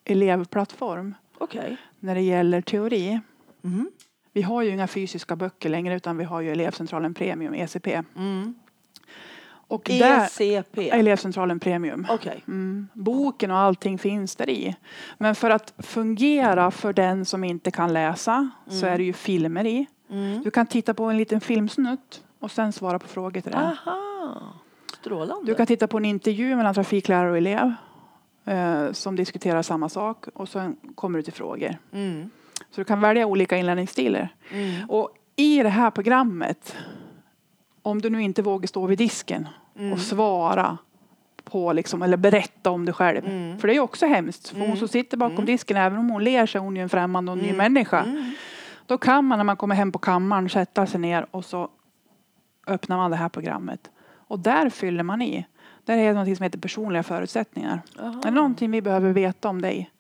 [0.06, 1.78] elevplattform Okej.
[2.00, 3.20] när det gäller teori.
[3.64, 3.92] Mm.
[4.34, 8.04] Vi har ju inga fysiska böcker längre utan vi har ju elevcentralen Premium, ECP.
[8.16, 8.56] Mm.
[9.72, 10.90] Och där, ECP.
[10.90, 12.08] elevcentralen Premium.
[12.10, 12.44] Okej.
[12.48, 12.88] Mm.
[12.94, 14.76] Boken och allting finns där i.
[15.18, 19.66] Men för att fungera för den som inte kan läsa så är det ju filmer
[19.66, 19.86] i.
[20.10, 20.44] Mm.
[20.44, 23.64] Du kan titta på en liten filmsnutt och sen svara på frågor till den.
[23.64, 24.54] Aha.
[25.00, 25.52] Strålande.
[25.52, 27.74] Du kan titta på en intervju mellan trafiklärare och elev
[28.46, 31.78] eh, som diskuterar samma sak och sen kommer du till frågor.
[31.92, 32.30] Mm.
[32.72, 34.30] Så du kan välja olika inlärningsstilar.
[34.52, 34.90] Mm.
[34.90, 36.76] Och i det här programmet,
[37.82, 39.48] om du nu inte vågar stå vid disken
[39.80, 39.94] Mm.
[39.94, 40.78] och svara
[41.44, 43.26] på liksom, eller berätta om dig själv.
[43.26, 43.58] Mm.
[43.60, 44.50] För det är ju också hemskt.
[44.50, 47.32] För hon som sitter bakom disken, även om hon ler är hon ju en främmande
[47.32, 48.00] och ny människa.
[48.04, 48.32] Mm.
[48.86, 51.70] Då kan man när man kommer hem på kammaren sätta sig ner och så
[52.68, 53.90] öppnar man det här programmet.
[54.14, 55.46] Och där fyller man i.
[55.86, 57.82] Där är det något som heter personliga förutsättningar.
[58.00, 58.20] Aha.
[58.20, 59.92] Är det någonting vi behöver veta om dig?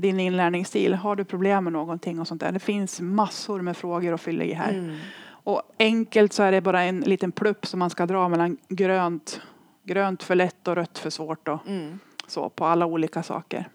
[0.00, 0.94] Din inlärningsstil.
[0.94, 2.52] Har du problem med någonting och sånt där?
[2.52, 4.72] Det finns massor med frågor att fylla i här.
[4.72, 4.96] Mm.
[5.28, 9.40] Och enkelt så är det bara en liten plupp som man ska dra mellan grönt,
[9.84, 11.48] grönt för lätt och rött för svårt.
[11.48, 11.98] Och Mm.
[12.26, 13.68] så på alla olika saker.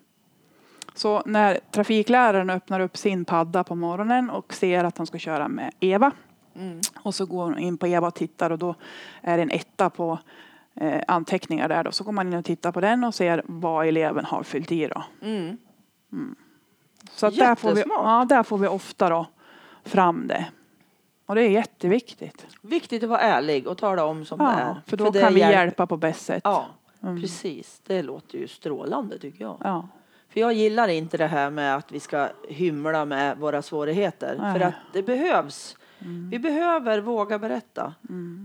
[0.94, 5.48] Så när trafikläraren öppnar upp sin padda på morgonen och ser att han ska köra
[5.48, 6.12] med Eva
[6.56, 6.80] Mm.
[7.00, 8.76] och så går hon in på Eva och tittar och då
[9.22, 10.20] är det en etta på
[10.76, 11.92] eh, anteckningar där då.
[11.92, 14.88] Så går man in och tittar på den och ser vad eleven har fyllt i
[14.88, 15.04] då.
[15.22, 15.58] Mm.
[17.12, 19.26] Så att där, får vi, ja, där får vi ofta då
[19.84, 20.46] fram det.
[21.26, 22.46] Och det är jätteviktigt.
[22.62, 24.76] Viktigt att vara ärlig och tala om som det Ja, är.
[24.88, 26.42] för då det kan vi hjälper- hjälpa på bäst sätt.
[26.44, 26.66] Ja,
[27.04, 27.22] Mm.
[27.22, 27.82] precis.
[27.88, 29.58] Det låter ju strålande tycker jag.
[29.64, 29.88] Ja.
[30.30, 34.36] För jag gillar inte det här med att vi ska hymla med våra svårigheter.
[34.40, 34.54] Nej.
[34.60, 35.78] För att det behövs.
[36.32, 37.94] Vi behöver våga berätta.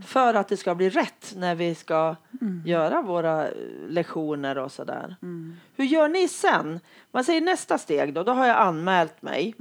[0.07, 2.17] För att det ska bli rätt när vi ska
[2.65, 3.53] göra våra eh,
[3.89, 5.17] lektioner och sådär.
[5.77, 6.81] Hur gör ni sen?
[7.13, 8.23] Man säger nästa steg då.
[8.23, 9.55] Då har jag anmält mig.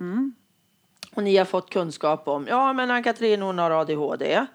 [1.16, 4.46] Och ni har fått kunskap om, ja men Ann-Katrin hon har ADHD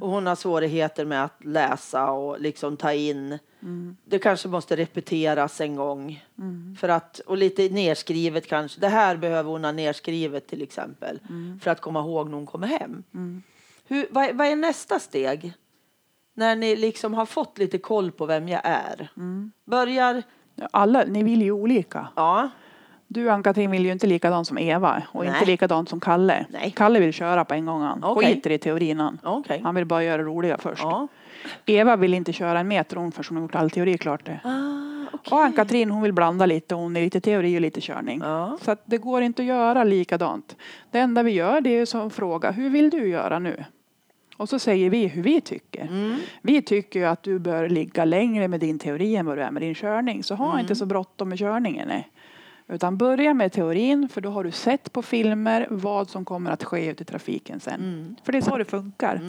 [0.00, 3.38] och hon har svårigheter med att läsa och liksom ta in.
[4.04, 6.24] Det kanske måste repeteras en gång.
[6.80, 8.80] För att, och lite nerskrivet kanske.
[8.80, 11.18] Det här behöver hon ha nerskrivet till exempel.
[11.62, 13.02] För att komma ihåg när hon kommer hem.
[13.88, 15.52] Hur, vad, vad är nästa steg?
[16.34, 19.08] När ni liksom har fått lite koll på vem jag är.
[19.64, 20.22] Börjar,
[20.70, 22.08] Alla, ni vill ju olika.
[22.16, 22.50] ja,
[23.12, 25.34] Du Ann-Katrin vill ju inte likadant som Eva och Nej.
[25.34, 26.46] inte likadant som Kalle.
[26.50, 26.72] Nej.
[26.76, 28.04] Kalle vill köra på en gång han.
[28.04, 28.34] Okej.
[28.34, 29.18] Skiter i teorin han.
[29.22, 29.60] okej.
[29.64, 30.82] Han vill bara göra det roliga först.
[30.82, 31.08] Ja.
[31.66, 34.40] Eva vill inte köra en meter hon förrän hon gjort all teori klart det.
[34.44, 35.30] Ah, okej.
[35.30, 36.74] Och Ann-Katrin hon vill blanda lite.
[36.74, 38.20] Hon är lite teori och lite körning.
[38.24, 38.58] Ja.
[38.62, 40.56] Så det går inte att göra likadant.
[40.90, 42.50] Det enda vi gör det är som fråga.
[42.50, 43.64] Hur vill du göra nu?
[44.36, 45.82] Och så säger vi hur vi tycker.
[45.82, 46.16] Mm.
[46.42, 49.62] Vi tycker att du bör ligga längre med din teori än vad du är med
[49.62, 50.22] din körning.
[50.22, 51.88] Så ha inte så bråttom med körningen.
[51.88, 52.08] Nej.
[52.72, 56.64] Utan börja med teorin för då har du sett på filmer vad som kommer att
[56.64, 57.74] ske ute i trafiken sen.
[57.80, 58.16] Mm.
[58.24, 59.20] För det är så det funkar.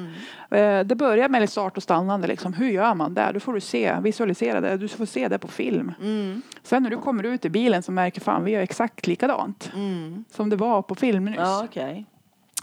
[0.51, 2.27] Eh, Det börjar med start och stannande.
[2.27, 2.53] Liksom.
[2.53, 3.33] Hur gör man där?
[3.33, 4.77] Då får du se, visualisera det.
[4.77, 5.91] Du får se det på film.
[6.01, 6.41] Mm.
[6.63, 9.71] Sen när du kommer ut i bilen så märker fan vi gör exakt likadant.
[9.75, 10.25] Mm.
[10.31, 11.35] Som det var på film nyss.
[11.37, 12.05] Ja, okej.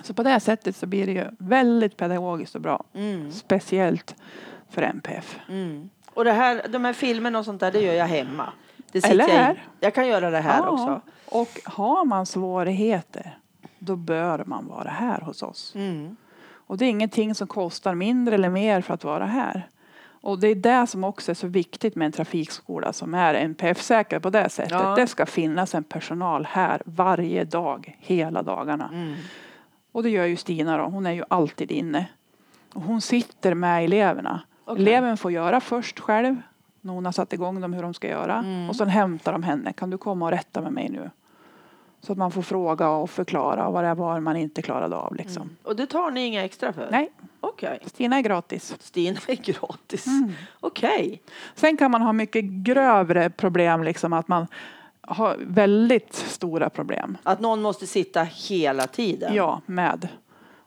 [0.03, 2.85] Så på det här sättet så blir det ju väldigt pedagogiskt och bra.
[2.95, 3.33] Mm.
[3.33, 4.15] Speciellt
[4.71, 5.39] för MPF.
[5.49, 5.91] Mm.
[6.15, 8.53] Och det här, de här filmerna och sånt där, det gör jag hemma.
[8.93, 9.65] Eller jag, här.
[9.81, 11.01] jag kan göra det här Ja, också.
[11.37, 13.39] Och har man svårigheter
[13.79, 15.73] då bör man vara här hos oss.
[15.75, 16.17] Mm.
[16.51, 19.69] Och det är ingenting som kostar mindre eller mer för att vara här.
[20.21, 24.19] Och det är det som också är så viktigt med en trafikskola som är NPF-säker
[24.19, 24.73] på det sättet.
[24.73, 24.95] Ja.
[24.95, 28.91] Det ska finnas en personal här varje dag, hela dagarna.
[28.93, 29.15] Mm.
[29.93, 30.85] Och det gör ju Stina då.
[30.85, 32.07] Hon är ju alltid inne.
[32.75, 34.41] Och hon sitter med eleverna.
[34.65, 34.83] Okej.
[34.83, 36.37] Eleven får göra först själv.
[36.89, 38.35] När hon har satt igång dem hur de ska göra.
[38.39, 38.69] Mm.
[38.69, 39.73] Och sen hämtar de henne.
[39.73, 41.11] Kan du komma och rätta med mig nu?
[42.01, 45.15] Så att man får fråga och förklara vad det var man inte klarade av.
[45.15, 45.51] Liksom.
[45.63, 46.89] Och det tar ni inga extra för?
[46.91, 47.79] Nej, Okej.
[47.87, 48.77] Stina är gratis.
[48.81, 50.07] Stina är gratis.
[50.07, 50.33] Mm.
[50.61, 51.23] Okej.
[51.55, 53.83] Sen kan man ha mycket grövre problem.
[53.83, 54.47] Liksom att man
[55.01, 57.17] har väldigt stora problem.
[57.23, 59.35] Att någon måste sitta hela tiden?
[59.35, 60.09] Ja, med.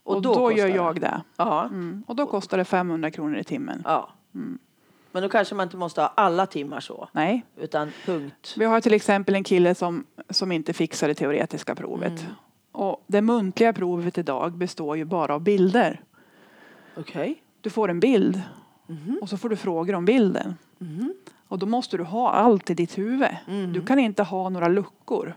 [0.03, 0.75] Och Och, då då, gör det?
[0.75, 1.21] jag det.
[1.37, 1.63] Ja.
[1.63, 2.03] Mm.
[2.07, 3.81] Och då kostar det 500 kronor i timmen.
[3.85, 4.09] ja.
[4.35, 4.59] Mm.
[5.11, 7.09] Men då kanske man inte måste ha alla timmar så.
[7.11, 8.55] Nej, Utan punkt.
[8.57, 12.21] Vi har till exempel en kille som, som inte fixar det teoretiska provet.
[12.21, 12.33] Mm.
[12.71, 16.01] Och det muntliga provet idag består ju bara av bilder.
[16.97, 17.43] Okej.
[17.61, 18.41] Du får en bild
[18.87, 19.19] Mhm.
[19.21, 20.55] och så får du frågor om bilden.
[20.77, 21.13] Mhm.
[21.47, 23.27] Och då måste du ha allt i ditt huvud.
[23.47, 23.73] Mm.
[23.73, 25.33] Du kan inte ha några luckor.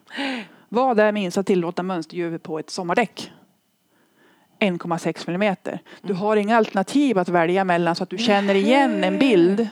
[0.69, 3.33] Vad är minsta tillåtna mönsterdjup på ett sommardäck?
[4.65, 5.79] 1,6 millimeter.
[6.03, 6.17] Du Mm.
[6.23, 9.69] har inga alternativ att välja mellan så att du känner igen en bild.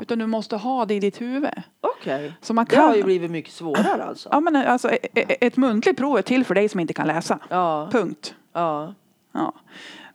[0.00, 1.50] Utan du måste ha det i ditt huvud.
[1.80, 2.32] Okej.
[2.52, 4.28] Man Det har ju blivit mycket svårare alltså.
[4.32, 7.06] Ja, men alltså, e- e- ett muntligt prov är till för dig som inte kan
[7.06, 7.38] läsa.
[7.48, 7.88] Ja.
[7.92, 8.34] Punkt.
[8.52, 8.94] ja.
[9.32, 9.52] Ja.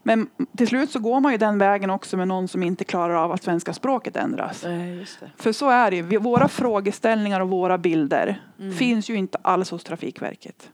[0.03, 3.13] Men till slut så går man ju den vägen också med någon som inte klarar
[3.15, 4.63] av att svenska språket ändras.
[4.63, 5.31] Nej, just det.
[5.37, 6.17] För så är det ju.
[6.17, 8.73] Våra frågeställningar och våra bilder Mm.
[8.73, 10.69] finns ju inte alls hos Trafikverket.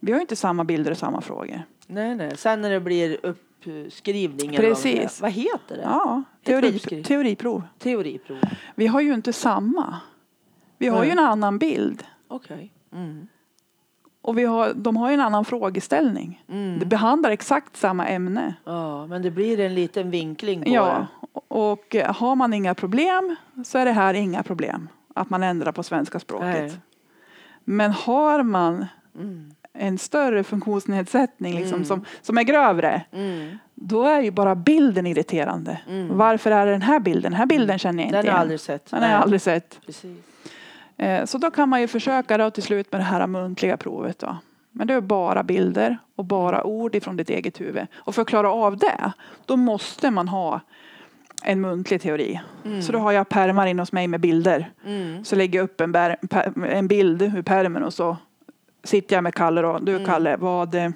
[0.00, 1.62] Vi har ju inte samma bilder och samma frågor.
[1.90, 2.36] Nej, nej.
[2.36, 4.54] Sen när det blir uppskrivning.
[4.54, 5.20] eller vad Precis.
[5.20, 5.82] Vad heter det?
[5.82, 7.62] Ja, teori, teoriprov.
[7.78, 8.38] Teoriprov.
[8.74, 9.96] Vi har ju inte samma.
[10.78, 11.06] Vi har Nej.
[11.06, 12.04] ju en annan bild.
[12.28, 12.72] Okej.
[12.92, 13.28] Mm.
[14.22, 16.44] Och vi har, de har ju en annan frågeställning.
[16.48, 16.78] Mm.
[16.78, 18.54] Det behandlar exakt samma ämne.
[18.64, 21.40] Ja, men det blir en liten vinkling på Ja, det.
[21.48, 24.88] och har man inga problem så är det här inga problem.
[25.14, 26.46] Att man ändrar på svenska språket.
[26.60, 26.72] Nej.
[27.64, 28.86] Men har man
[29.18, 29.50] Mm.
[29.72, 31.84] En större funktionsnedsättning liksom, Mm.
[31.84, 33.58] som, som är grövre, Mm.
[33.74, 35.80] då är ju bara bilden irriterande.
[35.88, 36.16] Mm.
[36.18, 37.22] Varför är det den här bilden?
[37.32, 38.90] Den här bilden känner jag inte Den har jag aldrig sett.
[38.90, 39.80] Den har jag aldrig sett.
[39.86, 40.16] Precis.
[40.96, 44.18] Eh, Så då kan man ju försöka då till slut med det här muntliga provet.
[44.18, 44.36] Då.
[44.72, 47.86] Men det är bara bilder och bara ord ifrån ditt eget huvud.
[47.94, 49.12] Och för att klara av det,
[49.46, 50.60] då måste man ha
[51.44, 52.40] en muntlig teori.
[52.64, 52.82] Mm.
[52.82, 54.70] Så då har jag pärmar in hos mig med bilder.
[54.86, 55.24] Mm.
[55.24, 55.94] Så lägger jag upp en,
[56.70, 58.16] en bild ur pärmen och så
[58.84, 59.78] sitter jag med Kalle då.
[59.78, 60.06] Du Mm.
[60.06, 60.90] Kalle, vad eh,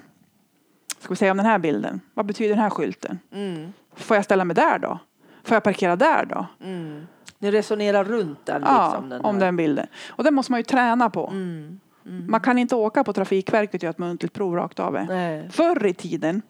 [0.99, 2.01] ska vi säga om den här bilden?
[2.13, 3.19] Vad betyder den här skylten?
[3.31, 3.73] Mm.
[3.95, 4.99] Får jag ställa mig där då?
[5.43, 6.45] Får jag parkera där då?
[6.63, 7.07] Mm.
[7.39, 9.09] Ni resonerar runt den Ja, liksom.
[9.09, 9.87] Den om den bilden.
[10.07, 11.27] Och det måste man ju träna på.
[11.27, 11.79] Mm.
[12.27, 14.93] Man kan inte åka på Trafikverket och göra ett muntligt prov rakt av.
[14.93, 15.49] Nej.
[15.49, 16.41] Förr i tiden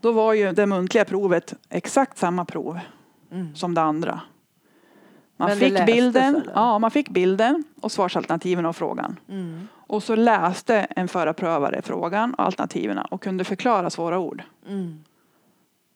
[0.00, 2.78] då var ju det muntliga provet exakt samma prov
[3.54, 4.20] som det andra.
[5.40, 6.52] Man Men fick, bilden, eller?
[6.54, 9.16] ja, man fick bilden och svarsalternativen av frågan.
[9.28, 9.68] Mm.
[9.72, 14.42] Och så läste en förarprövare frågan och alternativen och kunde förklara svåra ord.
[14.68, 15.04] Mm.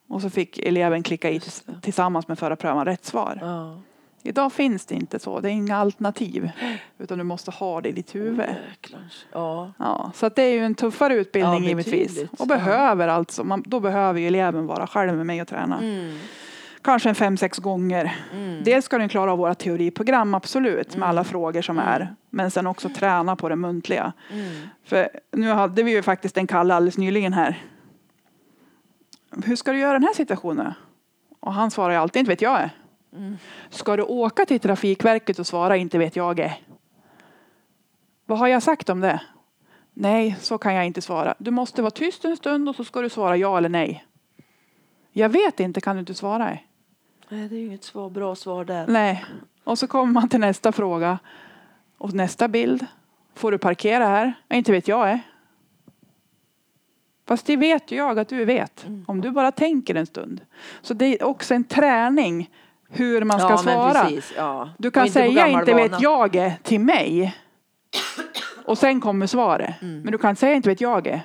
[0.09, 1.41] Och så fick eleven klicka i
[1.81, 3.39] tillsammans med förarprövaren rätt svar.
[3.41, 3.79] Ja.
[4.23, 5.41] Idag finns det inte så.
[5.41, 6.51] Det är inga alternativ.
[6.99, 8.47] Utan du måste ha det i ditt huvud.
[9.33, 9.73] Ja.
[9.79, 12.25] Ja, så att det är ju en tuffare utbildning Ja, givetvis.
[12.39, 15.79] Och behöver alltså, man, då behöver ju eleven vara själv med mig och träna.
[15.79, 16.19] Mm.
[16.83, 18.17] Kanske en fem, sex gånger.
[18.33, 18.65] Mm.
[18.65, 22.15] Dels ska den klara av våra teoriprogram, absolut, med alla frågor som är.
[22.31, 24.13] Men sen också träna på det muntliga.
[24.33, 24.69] Mm.
[24.85, 27.63] För nu hade vi ju faktiskt en Kalle alldeles nyligen här.
[29.45, 30.73] Hur ska du göra den här situationen?
[31.41, 32.71] Och han svarar ju alltid, inte vet jag.
[33.17, 33.39] Mm.
[33.71, 36.61] Ska du åka till Trafikverket och svara, inte vet jag.
[38.27, 39.21] Vad har jag sagt om det?
[39.95, 41.35] Nej, så kan jag inte svara.
[41.39, 44.05] Du måste vara tyst en stund och så ska du svara ja eller nej.
[45.13, 46.59] Jag vet inte, kan du inte svara?
[47.29, 48.87] Nej, det är ju inget svar, bra svar där.
[48.87, 49.25] Nej.
[49.65, 51.19] Och så kommer man till nästa fråga.
[51.99, 52.87] Och nästa bild.
[53.35, 54.35] Får du parkera här?
[54.51, 55.11] Inte vet jag.
[55.11, 55.21] Är.
[57.27, 58.87] Fast det vet ju jag att du vet.
[59.07, 60.41] Om du bara tänker en stund.
[60.83, 62.51] Så det är också en träning
[62.89, 64.05] hur man ska ja, svara.
[64.05, 64.71] Precis, ja.
[64.79, 67.37] Du kan inte säga inte vet jag är till mig.
[68.65, 69.83] Och sen kommer svaret.
[69.83, 70.01] Mm.
[70.01, 71.21] Men du kan säga inte vet jag är.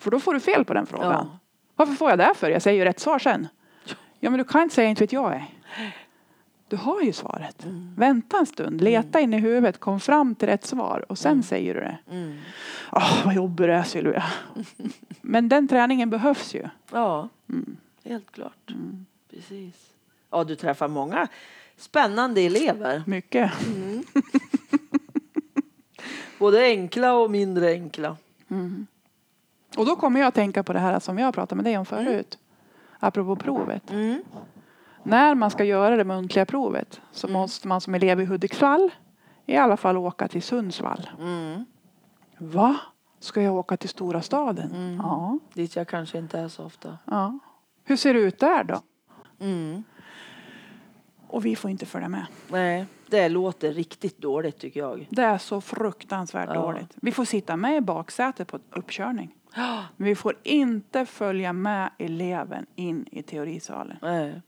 [0.00, 1.12] För då får du fel på den frågan.
[1.12, 1.38] Ja.
[1.76, 2.50] Varför får jag det för?
[2.50, 3.48] Jag säger ju rätt svar sen.
[4.20, 5.46] Ja men du kan inte säga inte vet jag är.
[6.68, 7.64] Du har ju svaret.
[7.64, 7.94] Mm.
[7.96, 11.74] Vänta en stund, leta in i huvudet, kom fram till rätt svar och sen säger
[11.74, 11.98] du det.
[12.10, 12.38] Mm.
[12.92, 14.24] Åh, vad jobbig du är Sylvia.
[15.20, 16.68] Men den träningen behövs ju.
[16.92, 17.76] Ja, Mm.
[18.04, 18.74] helt klart.
[19.30, 19.74] Precis.
[20.30, 21.28] Ja, du träffar många
[21.76, 23.02] spännande elever.
[23.06, 23.52] Mycket.
[26.38, 28.16] Både enkla och mindre enkla.
[29.76, 31.86] Och då kommer jag att tänka på det här som jag pratade med dig om
[31.86, 32.38] förut.
[32.98, 33.90] Apropå provet.
[33.90, 34.22] Mm.
[35.02, 38.90] När man ska göra det muntliga provet så måste man som elev i Hudiksvall
[39.46, 41.10] i alla fall åka till Sundsvall.
[41.20, 41.64] Mm.
[42.38, 42.76] Va?
[43.20, 44.98] Ska jag åka till stora staden?
[45.02, 45.38] Ja.
[45.54, 46.98] Dit jag kanske inte är så ofta.
[47.04, 47.38] ja.
[47.84, 48.80] Hur ser det ut där då?
[49.40, 49.84] Mm.
[51.28, 52.26] Och vi får inte följa med.
[52.48, 55.06] Nej, det låter riktigt dåligt tycker jag.
[55.10, 56.60] Det är så fruktansvärt Ja.
[56.62, 56.92] dåligt.
[56.96, 59.34] Vi får sitta med i baksätet på uppkörning.
[59.96, 63.96] Men vi får inte följa med eleven in i teorisalen.
[64.02, 64.42] Nej.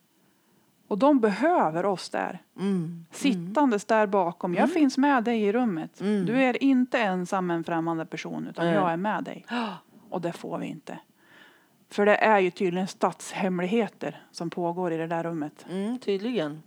[0.88, 2.42] Och de behöver oss där.
[2.58, 3.06] Mm.
[3.10, 4.54] Sittandes där bakom.
[4.54, 6.00] Jag finns med dig i rummet.
[6.00, 6.26] Mm.
[6.26, 8.74] Du är inte ensam en främmande person utan Nej.
[8.74, 9.46] jag är med dig.
[10.10, 10.98] Och det får vi inte.
[11.88, 15.66] För det är ju tydligen statshemligheter som pågår i det där rummet.
[15.70, 16.62] Mm, tydligen.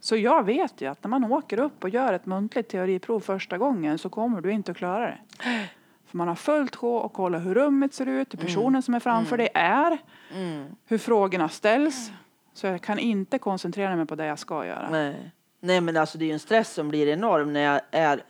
[0.00, 3.58] Så jag vet ju att när man åker upp och gör ett muntligt teoriprov första
[3.58, 5.18] gången så kommer du inte att klara det.
[6.12, 9.00] För man har följt sjå och kollat hur rummet ser ut, hur personen som är
[9.00, 9.98] framför dig är,
[10.34, 10.64] Mm.
[10.86, 12.10] hur frågorna ställs.
[12.54, 14.88] Så jag kan inte koncentrera mig på det jag ska göra.
[14.90, 15.30] Nej.
[15.60, 18.22] Nej, men alltså det är ju en stress som blir enorm när jag är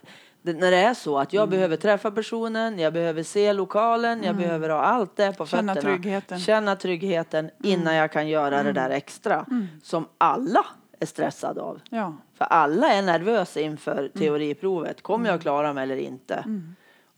[0.43, 4.69] när det är så att jag behöver träffa personen, jag behöver se lokalen, jag behöver
[4.69, 5.95] ha allt det på Känna fötterna.
[5.95, 6.39] tryggheten.
[6.41, 9.47] Känna tryggheten innan jag kan göra det där extra
[9.83, 10.67] som alla
[11.01, 11.81] är stressade av.
[11.91, 12.17] Ja.
[12.35, 15.03] För alla är nervösa inför teoriprovet.
[15.03, 16.45] Kommer jag klara mig eller inte?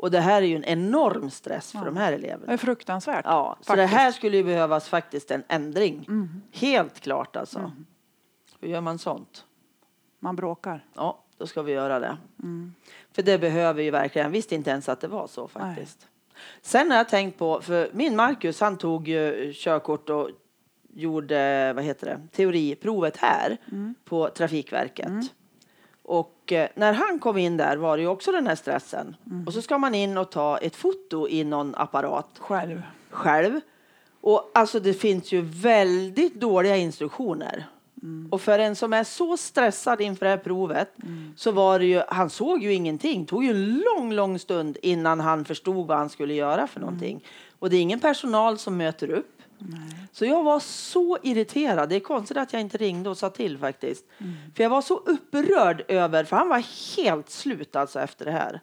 [0.05, 2.53] Och det här är ju en enorm stress för de här Det eleverna.
[2.53, 3.25] är fruktansvärt.
[3.25, 6.07] Ja, så det här skulle ju behövas faktiskt en ändring.
[6.53, 7.73] Helt klart alltså.
[8.61, 9.45] Hur gör man sånt?
[10.21, 10.85] Man bråkar.
[10.95, 12.17] Ja, då ska vi göra det.
[13.13, 14.25] För det behöver ju verkligen.
[14.27, 16.09] Jag visste inte ens att det var så faktiskt.
[16.63, 20.31] Sen har jag tänkt på, för min Marcus han tog ju körkort och
[20.95, 23.57] gjorde, vad heter det, teoriprovet här
[24.05, 25.13] på Trafikverket.
[26.05, 29.17] Och eh, när han kom in där var det också den här stressen.
[29.47, 32.83] Och så ska man in och ta ett foto i någon apparat Själv.
[33.11, 33.61] själv.
[34.21, 37.67] Och alltså det finns ju väldigt dåliga instruktioner.
[38.31, 40.89] Och för en som är så stressad inför det här provet
[41.37, 43.21] så var det ju, han såg ju ingenting.
[43.21, 46.81] Det tog ju en lång, lång stund innan han förstod vad han skulle göra för
[46.81, 47.25] någonting.
[47.59, 49.43] Och det är ingen personal som möter upp.
[50.13, 51.89] Så jag var så irriterad.
[51.89, 54.05] Det är konstigt att jag inte ringde och sa till faktiskt.
[54.57, 56.63] För jag var så upprörd över, för han var
[56.97, 58.61] helt slut alltså efter det här.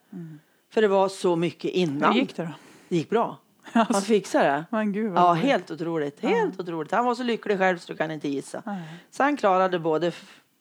[0.69, 2.13] För det var så mycket innan.
[2.13, 2.49] Hur gick det då?
[2.89, 3.37] Det gick bra.
[3.63, 4.65] Han fixade det.
[4.69, 5.43] Men gud Ja, roligt.
[5.43, 6.19] helt otroligt.
[6.19, 6.91] Helt otroligt.
[6.91, 8.61] Han var så lycklig själv så du kan inte gissa.
[8.65, 8.81] Nej.
[9.11, 10.11] Så han klarade både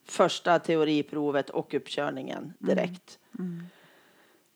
[0.09, 3.19] första teoriprovet och uppkörningen direkt.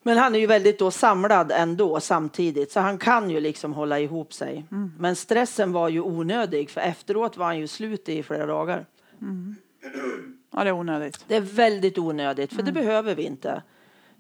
[0.06, 4.00] Men han är ju väldigt då samlad ändå samtidigt så han kan ju liksom hålla
[4.00, 4.64] ihop sig.
[4.98, 8.86] Men stressen var ju onödig för efteråt var han ju slut i flera dagar.
[10.56, 11.24] Ja, det är onödigt.
[11.28, 13.62] Det är väldigt onödigt för det behöver vi inte.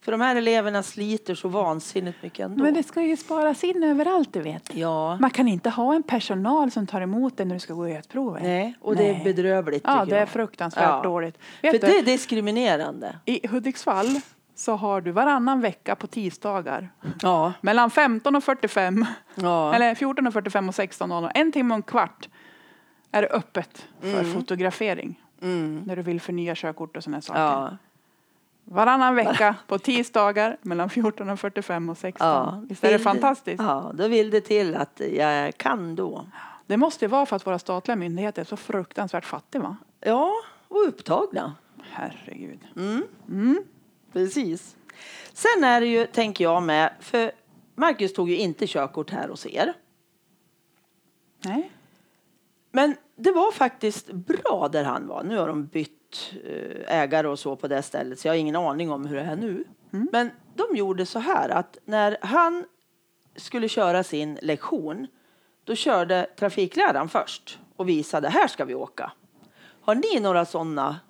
[0.00, 2.64] För de här eleverna sliter så vansinnigt mycket ändå.
[2.64, 4.74] Men det ska ju sparas in överallt, du vet.
[4.74, 5.16] Ja.
[5.20, 8.42] Man kan inte ha en personal som tar emot dig när du ska gå götprovet.
[8.42, 9.24] Nej, och det är Nej.
[9.24, 11.02] bedrövligt Ja, det är fruktansvärt Ja.
[11.02, 11.38] dåligt.
[11.60, 13.18] För Vet du, det är diskriminerande.
[13.24, 14.20] I Hudiksvall
[14.54, 16.88] så har du varannan vecka på tisdagar
[17.22, 17.52] Ja.
[17.60, 19.74] mellan 15 och 45 ja.
[19.74, 22.28] eller 14 och 45 och 16 en timme och en kvart
[23.10, 25.82] är det öppet för fotografering Mm.
[25.86, 27.40] när du vill förnya körkort och sådana saker.
[27.40, 27.76] Ja.
[28.64, 32.26] Varannan vecka på tisdagar mellan 14 och 45 och 16.
[32.28, 32.62] Ja.
[32.68, 33.62] Visst är det fantastiskt?
[33.62, 36.26] Ja, då vill det till att jag kan då.
[36.66, 39.76] Det måste vara för att våra statliga myndigheter är så fruktansvärt fattiga va?
[40.00, 40.30] Ja,
[40.68, 41.54] och upptagna.
[41.90, 42.60] Herregud.
[44.14, 44.76] Precis.
[45.32, 47.32] Sen är det ju, tänker jag med, för
[47.74, 49.72] Marcus tog ju inte körkort här hos er.
[51.44, 51.70] Nej.
[52.72, 55.24] Men det var faktiskt bra där han var.
[55.24, 58.56] Nu har de bytt eh, ägare och så på det stället så jag har ingen
[58.56, 59.64] aning om hur det är nu.
[60.12, 62.64] Men de gjorde så här att när han
[63.36, 65.06] skulle köra sin lektion
[65.64, 69.12] då körde trafikläraren först och visade här ska vi åka.
[69.80, 71.00] Har ni några sådana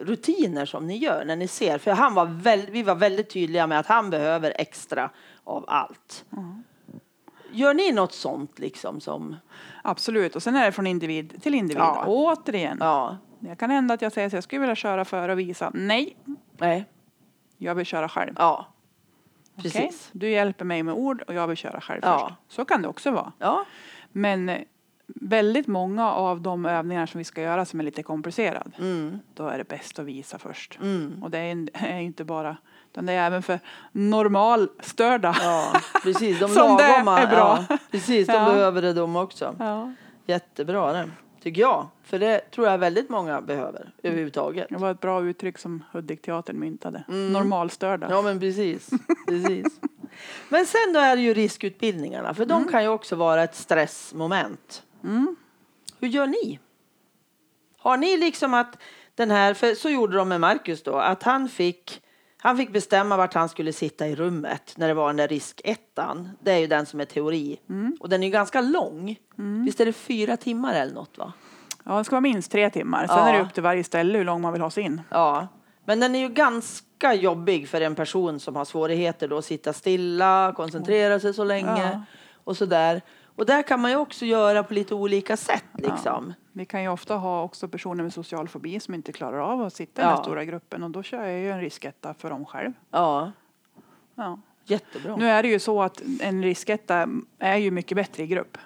[0.00, 1.78] rutiner som ni gör när ni ser?
[1.78, 5.10] För han var väl, vi var väldigt tydliga med att han behöver extra
[5.44, 6.24] av allt.
[7.50, 9.36] Gör ni något sånt liksom som?
[9.82, 10.36] Absolut.
[10.36, 11.78] Och sen är det från individ till individ.
[11.82, 12.04] Ja.
[12.06, 12.76] Återigen.
[12.80, 15.70] Ja, Det kan hända att jag säger att jag skulle vilja köra före och visa.
[15.74, 16.16] Nej,
[16.58, 16.84] nej,
[17.58, 18.34] jag vill köra själv.
[18.38, 18.66] ja.
[19.62, 20.08] Precis.
[20.12, 22.18] Du hjälper mig med ord och jag vill köra själv Ja.
[22.28, 22.56] först.
[22.56, 23.32] Så kan det också vara.
[23.38, 23.64] Ja,
[24.12, 24.60] Men eh,
[25.06, 29.46] väldigt många av de övningar som vi ska göra som är lite komplicerad, mm, då
[29.48, 30.78] är det bäst att visa först.
[30.82, 31.22] mm.
[31.22, 32.56] Och det är, inte bara,
[32.92, 33.60] utan det är även för
[33.92, 35.36] normalstörda.
[35.42, 36.40] Ja, precis.
[36.40, 37.64] De Som det är bra.
[37.68, 38.44] Ja, precis, de Ja.
[38.44, 39.54] behöver det de också.
[39.58, 39.92] Ja.
[40.26, 41.10] Jättebra det,
[41.42, 41.86] tycker jag.
[42.04, 44.66] För det tror jag väldigt många behöver överhuvudtaget.
[44.70, 47.04] Det var ett bra uttryck som Hudik-teatern myntade.
[47.08, 47.32] Mm.
[47.32, 48.06] Normalstörda.
[48.10, 48.90] Ja, men precis.
[49.28, 49.66] precis.
[50.48, 54.82] Men sen då är det ju riskutbildningarna, för de kan ju också vara ett stressmoment.
[55.04, 55.36] Mm.
[56.00, 56.58] Hur gör ni?
[57.78, 58.78] Har ni liksom att
[59.14, 62.00] den här, för så gjorde de med Marcus då, att han fick
[62.38, 66.30] han fick bestämma vart han skulle sitta i rummet när det var den där riskettan.
[66.40, 67.60] Det är ju den som är teori.
[68.00, 69.16] Och den är ju ganska lång.
[69.64, 71.32] Visst är det fyra timmar eller något va?
[71.84, 73.06] Ja, det ska vara minst tre timmar.
[73.06, 73.28] Sen Ja.
[73.28, 75.00] är det upp till varje ställe hur lång man vill ha sin.
[75.10, 75.48] Ja.
[75.84, 79.72] Men den är ju ganska jobbig för en person som har svårigheter då att sitta
[79.72, 82.00] stilla, koncentrera sig så länge Ja.
[82.44, 83.02] och sådär.
[83.36, 86.34] Och där kan man ju också göra på lite olika sätt liksom.
[86.52, 89.74] Vi kan ju ofta ha också personer med social fobi som inte klarar av att
[89.74, 90.16] sitta i den Ja.
[90.16, 92.72] här stora gruppen och då kör jag ju en risketta för dem själv.
[92.90, 93.32] Ja,
[94.14, 94.38] Ja.
[94.64, 95.16] jättebra.
[95.16, 98.58] Nu är det ju så att en risketta är ju mycket bättre i grupp.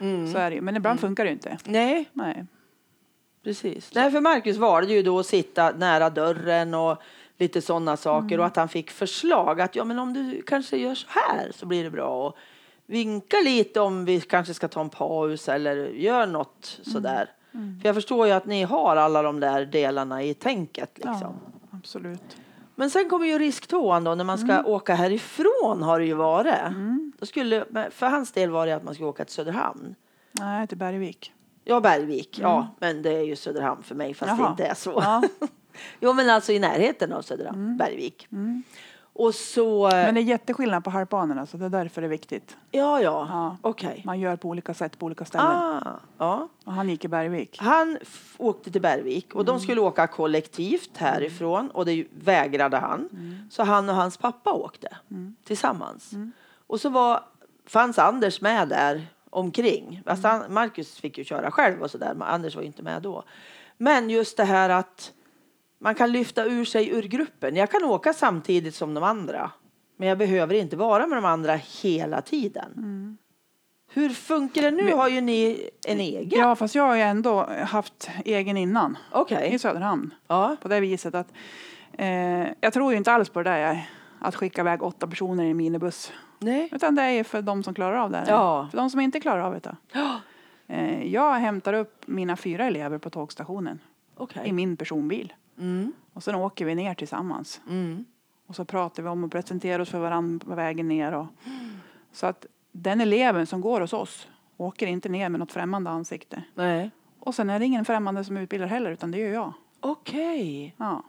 [0.00, 0.32] Mm.
[0.32, 0.60] Så är det.
[0.60, 1.58] Men ibland funkar det ju inte.
[1.64, 2.46] Nej, Nej.
[3.44, 3.94] precis.
[3.94, 7.02] Nej, för Marcus valde ju då att sitta nära dörren och
[7.38, 10.94] lite sådana saker och att han fick förslag att ja, men om du kanske gör
[10.94, 12.26] så här så blir det bra.
[12.26, 12.36] Och
[12.88, 17.30] vinka lite om vi kanske ska ta en paus eller gör något sådär.
[17.52, 21.14] För jag förstår ju att ni har alla de där delarna i tänket liksom.
[21.20, 21.34] Ja,
[21.70, 22.36] absolut.
[22.74, 26.54] Men sen kommer ju risktvåan då när man ska åka härifrån har det ju varit.
[27.18, 29.94] Då skulle, för hans del var det att man skulle åka till Söderhamn.
[30.32, 31.32] Nej, till Bergvik.
[31.64, 32.38] Ja, Bergvik.
[32.42, 34.50] Ja, men det är ju Söderhamn för mig fast det Jaha.
[34.50, 34.92] inte är så.
[35.04, 35.22] Ja.
[36.00, 38.28] jo, men alltså i närheten av Söderhamn, Bergvik.
[39.18, 39.88] Och så...
[39.92, 42.56] Men det är jätteskillnad på halkbanorna så det är därför det är viktigt.
[42.70, 43.56] Ja, ja, Ja.
[43.62, 44.02] okej.
[44.06, 45.46] Man gör på olika sätt på olika ställen.
[45.46, 46.48] Ah, ja.
[46.64, 47.58] Och han gick i Bergvik.
[47.60, 53.08] Han f- åkte till Bergvik och de skulle åka kollektivt härifrån och det vägrade han.
[53.50, 54.96] Så han och hans pappa åkte
[55.44, 56.10] tillsammans.
[56.66, 57.20] Och så var,
[57.66, 60.02] fanns Anders med där omkring.
[60.06, 63.02] Fast han, Marcus fick ju köra själv och sådär, men Anders var ju inte med
[63.02, 63.22] då.
[63.76, 65.12] Men just det här att
[65.78, 67.56] man kan lyfta ur sig ur gruppen.
[67.56, 69.50] Jag kan åka samtidigt som de andra.
[69.96, 73.18] Men jag behöver inte vara med de andra hela tiden.
[73.92, 74.70] Hur funkar det?
[74.70, 76.40] Nu har ju ni en egen.
[76.40, 78.98] Ja, fast jag har ju ändå haft egen innan.
[79.12, 79.54] Okej.
[79.54, 80.14] I Söderhamn.
[80.26, 80.56] Ja.
[80.62, 81.32] På det viset att
[81.92, 83.88] eh, jag tror ju inte alls på det där
[84.20, 86.12] att skicka iväg åtta personer i en minibuss.
[86.38, 86.68] Nej.
[86.72, 88.24] Utan det är för de som klarar av det.
[88.28, 88.68] Ja.
[88.70, 89.76] För de som inte klarar av det.
[89.92, 90.20] Ja.
[90.70, 93.80] Eh, jag hämtar upp mina fyra elever på tågstationen
[94.16, 94.42] Okej.
[94.48, 95.32] i min personbil.
[95.58, 95.92] Mm.
[96.12, 97.60] Och sen åker vi ner tillsammans.
[97.68, 98.04] Mm.
[98.46, 101.12] Och så pratar vi om och presenterar oss för varandra på vägen ner.
[101.12, 101.26] Och,
[102.12, 106.42] så att den eleven som går hos oss åker inte ner med något främmande ansikte.
[106.54, 106.90] Nej.
[107.20, 109.52] Och sen är det ingen främmande som utbildar heller utan det gör jag.
[109.80, 110.74] Okej.
[110.76, 111.02] Ja.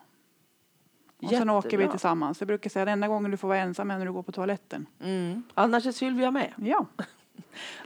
[1.23, 2.41] Och sen åker vi tillsammans.
[2.41, 4.31] Jag brukar säga att enda gången du får vara ensam är när du går på
[4.31, 4.85] toaletten.
[5.03, 5.43] Mm.
[5.53, 6.53] Annars är Sylvia med.
[6.57, 6.85] Ja,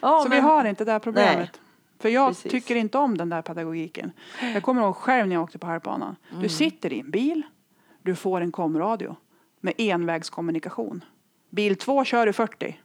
[0.02, 1.62] Ja, så men- vi har inte det här problemet.
[2.04, 2.52] För jag Precis.
[2.52, 4.12] tycker inte om den där pedagogiken.
[4.54, 6.16] Jag kommer ihåg själv när jag åkte på halkbanan.
[6.30, 6.44] Mm.
[6.44, 7.42] Du sitter i en bil,
[8.02, 9.16] du får en komradio.
[9.62, 11.04] med envägskommunikation.
[11.50, 12.80] Bil två kör i 40.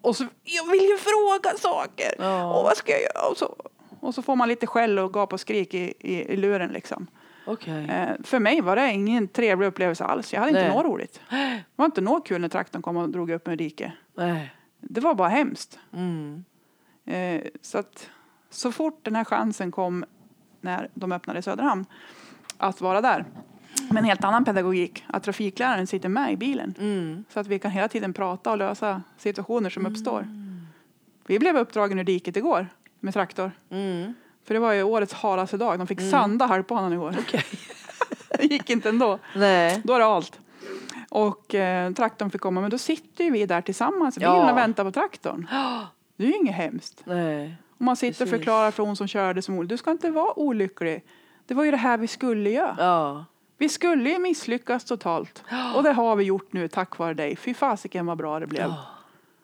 [0.00, 2.14] Och så, jag vill ju fråga saker.
[2.18, 2.58] Ja.
[2.58, 3.28] Och vad ska jag göra?
[3.30, 3.56] Och så,
[4.00, 7.06] och så får man lite skäll och gap och skrik i, i, i luren liksom.
[7.46, 7.88] Okej.
[7.90, 10.32] Eh, för mig var det ingen trevlig upplevelse alls.
[10.32, 10.76] Jag hade inte Nej.
[10.76, 11.20] något roligt.
[11.30, 13.92] Det var inte något kul när traktorn kom och drog upp med dike.
[14.14, 14.54] Nej.
[14.80, 15.78] Det var bara hemskt.
[15.92, 16.44] Mm.
[17.06, 18.10] Eh, så att
[18.50, 20.04] så fort den här chansen kom
[20.60, 21.84] när de öppnade Söderhamn
[22.58, 23.24] att vara där
[23.90, 27.24] med en helt annan pedagogik, att trafikläraren sitter med i bilen Mm.
[27.32, 30.26] så att vi kan hela tiden prata och lösa situationer som uppstår.
[31.26, 32.66] Vi blev uppdragen ur diket igår
[33.00, 33.52] med traktor.
[33.70, 34.14] Mm.
[34.44, 35.78] För det var ju årets haraste dag.
[35.78, 37.16] De fick sanda halkbanan igår.
[37.18, 37.44] Okej.
[38.38, 39.18] det gick inte ändå.
[39.36, 39.80] Nej.
[39.84, 40.40] Då är det allt.
[41.08, 44.50] Och eh, traktorn fick komma, men då sitter ju vi där tillsammans i bilen Ja.
[44.52, 45.46] och väntar på traktorn.
[46.16, 47.02] Det är ju inget hemskt.
[47.04, 47.56] Nej.
[47.80, 48.30] Och man sitter och Precis.
[48.30, 51.04] förklarar för hon som körde som du ska inte vara olycklig.
[51.46, 52.76] Det var ju det här vi skulle göra.
[52.78, 53.24] Ja.
[53.58, 55.44] Vi skulle ju misslyckas totalt.
[55.76, 57.36] Och det har vi gjort nu tack vare dig.
[57.36, 58.62] Fy fasiken vad bra det blev.
[58.62, 58.86] Ja.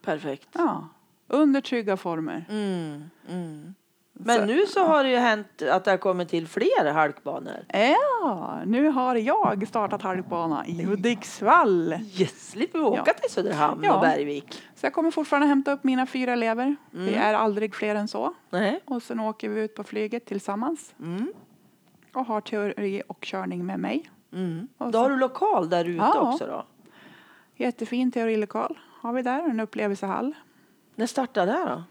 [0.04, 0.48] Perfekt.
[0.52, 0.88] Ja.
[1.28, 2.44] Under trygga former.
[2.48, 3.10] Mm.
[3.28, 3.74] Mm.
[4.18, 7.64] Men Så- nu så har det ju hänt att det har kommit till fler halkbanor.
[7.72, 11.92] Ja, nu har jag startat halkbana i Hudiksvall.
[11.92, 13.12] Yes, slipper vi åka Ja.
[13.12, 13.94] till Söderhamn Ja.
[13.94, 14.62] och Bergvik.
[14.74, 16.76] Så jag kommer fortfarande hämta upp mina fyra elever.
[16.90, 17.20] Vi Mm.
[17.22, 18.34] är aldrig fler än så.
[18.50, 18.80] Nej.
[18.84, 21.32] Och sen åker vi ut på flyget tillsammans Mm.
[22.14, 24.10] och har teori och körning med mig.
[24.32, 24.68] Mm.
[24.78, 26.20] Och Då har du lokal där ute Ja.
[26.32, 26.66] också då?
[27.56, 30.34] Jättefin teorilokal har vi där, en upplevelsehall.
[30.94, 31.82] När startar det då?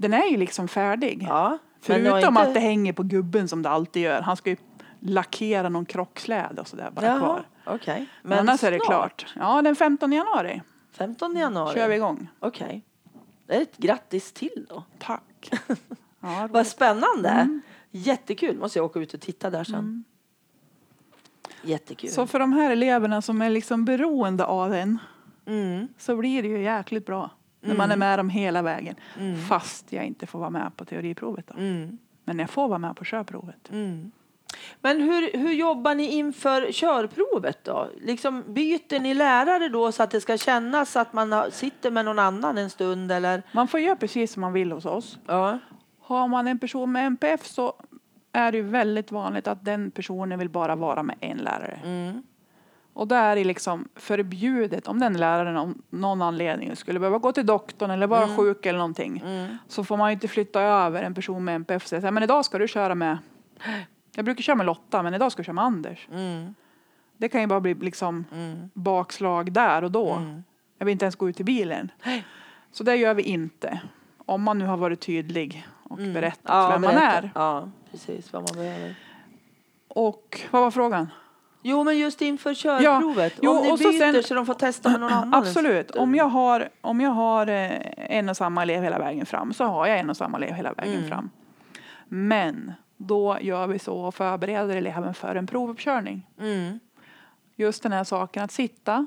[0.00, 1.26] Den är ju liksom färdig.
[1.28, 1.48] Ja.
[1.48, 4.20] men Förutom inte- att det hänger på gubben som det alltid gör.
[4.22, 4.56] Han ska ju
[5.00, 7.42] lackera någon krocksläde och sådär bara Jaha, kvar.
[7.64, 8.06] okej.
[8.22, 9.34] Men annars är det snart, klart.
[9.38, 11.74] Ja, den 15 januari 15 januari.
[11.74, 12.28] kör vi igång.
[12.38, 12.84] Okej.
[13.46, 14.84] Det är ett grattis till då.
[14.98, 15.50] Tack.
[16.22, 17.28] Ja, Vad spännande.
[17.28, 17.60] Mm.
[17.90, 18.58] Jättekul.
[18.58, 20.04] Måste jag åka ut och titta där sen.
[21.62, 22.10] Jättekul.
[22.10, 24.98] Så för de här eleverna som är liksom beroende av en
[25.46, 25.88] Mm.
[25.98, 27.30] så blir det ju jäkligt bra.
[27.60, 28.94] När man är med dem hela vägen.
[29.48, 31.46] Fast jag inte får vara med på teoriprovet.
[31.46, 31.54] Då.
[31.54, 31.98] Mm.
[32.24, 33.70] Men jag får vara med på körprovet.
[33.70, 34.10] Mm.
[34.80, 37.88] Men hur, hur jobbar ni inför körprovet då?
[38.00, 42.18] Liksom byter ni lärare då så att det ska kännas att man sitter med någon
[42.18, 43.42] annan en stund eller?
[43.52, 45.18] Man får göra precis som man vill hos oss.
[45.26, 45.58] Ja.
[46.00, 47.72] Har man en person med NPF så
[48.32, 51.80] är det väldigt vanligt att den personen vill bara vara med en lärare.
[51.84, 52.22] Mm.
[52.92, 57.32] Och då är det liksom förbjudet om den läraren av någon anledning skulle behöva gå
[57.32, 59.22] till doktorn eller vara sjuk eller någonting.
[59.26, 59.56] Mm.
[59.68, 62.44] Så får man ju inte flytta över en person med NPF och säga men idag
[62.44, 63.18] ska du köra med
[64.14, 66.08] jag brukar köra med Lotta men idag ska du köra med Anders.
[66.12, 66.54] Mm.
[67.16, 68.70] Det kan ju bara bli liksom Mm.
[68.74, 70.12] bakslag där och då.
[70.12, 70.42] Mm.
[70.78, 71.92] Jag vill inte ens gå ut i bilen.
[72.72, 73.80] Så det gör vi inte.
[74.26, 77.06] Om man nu har varit tydlig och berättat Ja, vem man berätta.
[77.16, 77.30] är.
[77.34, 78.94] Ja, precis vad man behöver.
[79.88, 81.08] Och vad var frågan?
[81.62, 83.34] Jo, men just inför körprovet.
[83.42, 85.34] jo, om ni och så byter sen- så de får testa med någon annan.
[85.34, 85.90] Absolut.
[85.90, 89.64] Om jag har, om jag har eh, en och samma elev hela vägen fram så
[89.64, 91.08] har jag en och samma elev hela vägen Mm.
[91.08, 91.30] fram.
[92.08, 96.26] Men då gör vi så och förbereder eleven för en provuppkörning.
[96.40, 96.80] Mm.
[97.56, 99.06] Just den här saken att sitta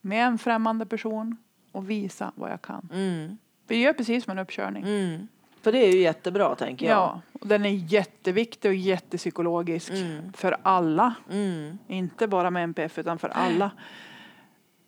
[0.00, 1.36] med en främmande person
[1.72, 2.88] och visa vad jag kan.
[2.92, 3.38] Mm.
[3.66, 4.82] Vi gör precis som en uppkörning.
[4.82, 5.28] Mm.
[5.62, 6.96] För det är ju jättebra tänker jag.
[6.96, 10.32] Ja, och den är jätteviktig och jättepsykologisk Mm.
[10.32, 11.14] för alla.
[11.30, 11.78] Mm.
[11.88, 13.70] Inte bara med NPF utan för alla.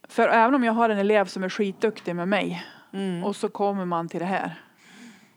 [0.09, 3.25] För även om jag har en elev som är skitduktig med mig Mm.
[3.25, 4.55] och så kommer man till det här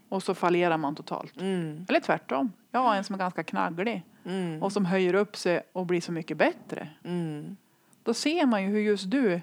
[0.10, 1.42] och så fallerar man totalt.
[1.42, 1.86] Mm.
[1.90, 2.52] Eller tvärtom.
[2.72, 4.64] Jag har en som är ganska knagglig Mm.
[4.64, 6.88] och som höjer upp sig och blir så mycket bättre.
[7.04, 7.58] Mm.
[8.04, 9.42] Då ser man ju hur just du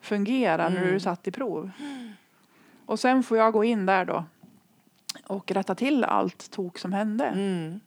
[0.00, 1.70] fungerar när du är satt i prov.
[2.86, 4.24] Och sen får jag gå in där då
[5.26, 7.24] och rätta till allt tok som hände.
[7.24, 7.80] Mm.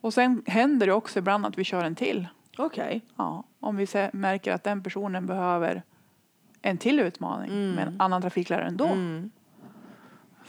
[0.00, 2.28] Och sen händer det också ibland att vi kör en till.
[2.58, 3.04] Okej.
[3.16, 5.82] Ja, om vi märker att den personen behöver
[6.62, 8.86] en till utmaning med en annan trafiklärare ändå.
[8.86, 9.30] Mm.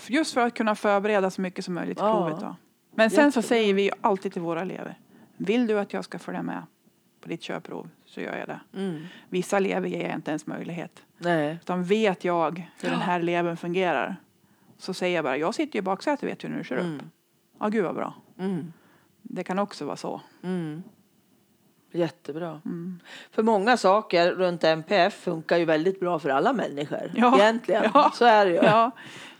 [0.07, 2.13] Just för att kunna förbereda så mycket som möjligt till Ja.
[2.13, 2.39] provet.
[2.39, 2.55] Då.
[2.91, 4.99] Men sen så säger vi alltid till våra elever.
[5.37, 6.63] Vill du att jag ska följa med
[7.21, 8.59] på ditt körprov så gör jag det.
[8.73, 9.05] Mm.
[9.29, 11.03] Vissa elever ger jag inte ens möjlighet.
[11.17, 11.57] Nej.
[11.61, 14.15] Utan vet jag hur den här eleven fungerar
[14.85, 16.83] så säger jag bara, jag sitter ju i baksätet vet när du kör upp.
[16.83, 17.09] Mm.
[17.59, 18.13] Ja, gud vad bra.
[18.39, 18.73] Mm.
[19.21, 20.21] Det kan också vara så.
[20.43, 20.83] Mm.
[21.91, 22.61] Jättebra.
[22.65, 22.99] Mm.
[23.31, 27.11] För många saker runt MPF funkar ju väldigt bra för alla människor.
[27.15, 27.39] Ja.
[27.39, 27.83] Egentligen.
[27.93, 28.11] Ja.
[28.15, 28.57] Så är det ju.
[28.57, 28.91] Ja,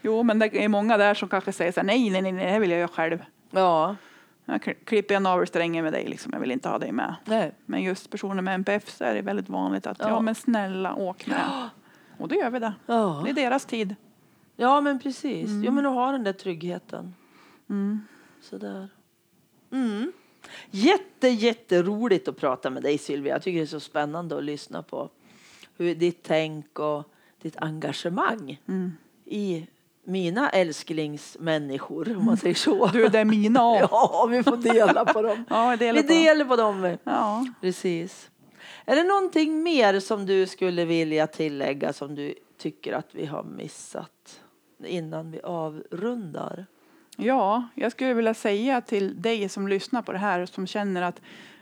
[0.01, 2.49] jo men det är många där som kanske säger så här, nej, nej, nej, det
[2.51, 3.25] här vill jag göra själv.
[3.51, 3.95] Ja.
[4.45, 7.15] Jag kli- klipper jag navelsträngen med dig liksom, jag vill inte ha dig med.
[7.25, 7.51] Nej.
[7.65, 10.19] Men just personer med NPF så är det väldigt vanligt att, ja, Ja.
[10.21, 11.69] men snälla åk med.
[12.17, 12.73] Och då gör vi det.
[12.85, 13.21] Ja.
[13.25, 13.95] Det är deras tid.
[14.55, 15.49] Ja, men precis.
[15.63, 17.15] Jo, men att ha den där tryggheten.
[17.69, 18.01] Mm.
[18.41, 18.89] Sådär.
[19.71, 20.11] Mm.
[20.71, 23.33] Jätte, jätteroligt att prata med dig Sylvia.
[23.33, 25.09] Jag tycker det är så spännande att lyssna på
[25.77, 27.03] hur ditt tänk och
[27.41, 28.91] ditt engagemang Mm.
[29.25, 29.67] i
[30.03, 32.87] mina älsklingsmänniskor, om man säger så.
[32.93, 33.59] Du, det är mina.
[33.91, 35.45] Ja, vi får dela på dem.
[35.49, 36.13] Ja, delar Vi på.
[36.13, 36.97] delar på dem.
[37.03, 37.45] Ja.
[37.61, 38.29] Precis.
[38.85, 43.43] Är det någonting mer som du skulle vilja tillägga som du tycker att vi har
[43.43, 44.41] missat
[44.83, 46.65] innan vi avrundar?
[47.17, 51.21] ja, jag skulle vilja säga till dig som lyssnar på det här som känner att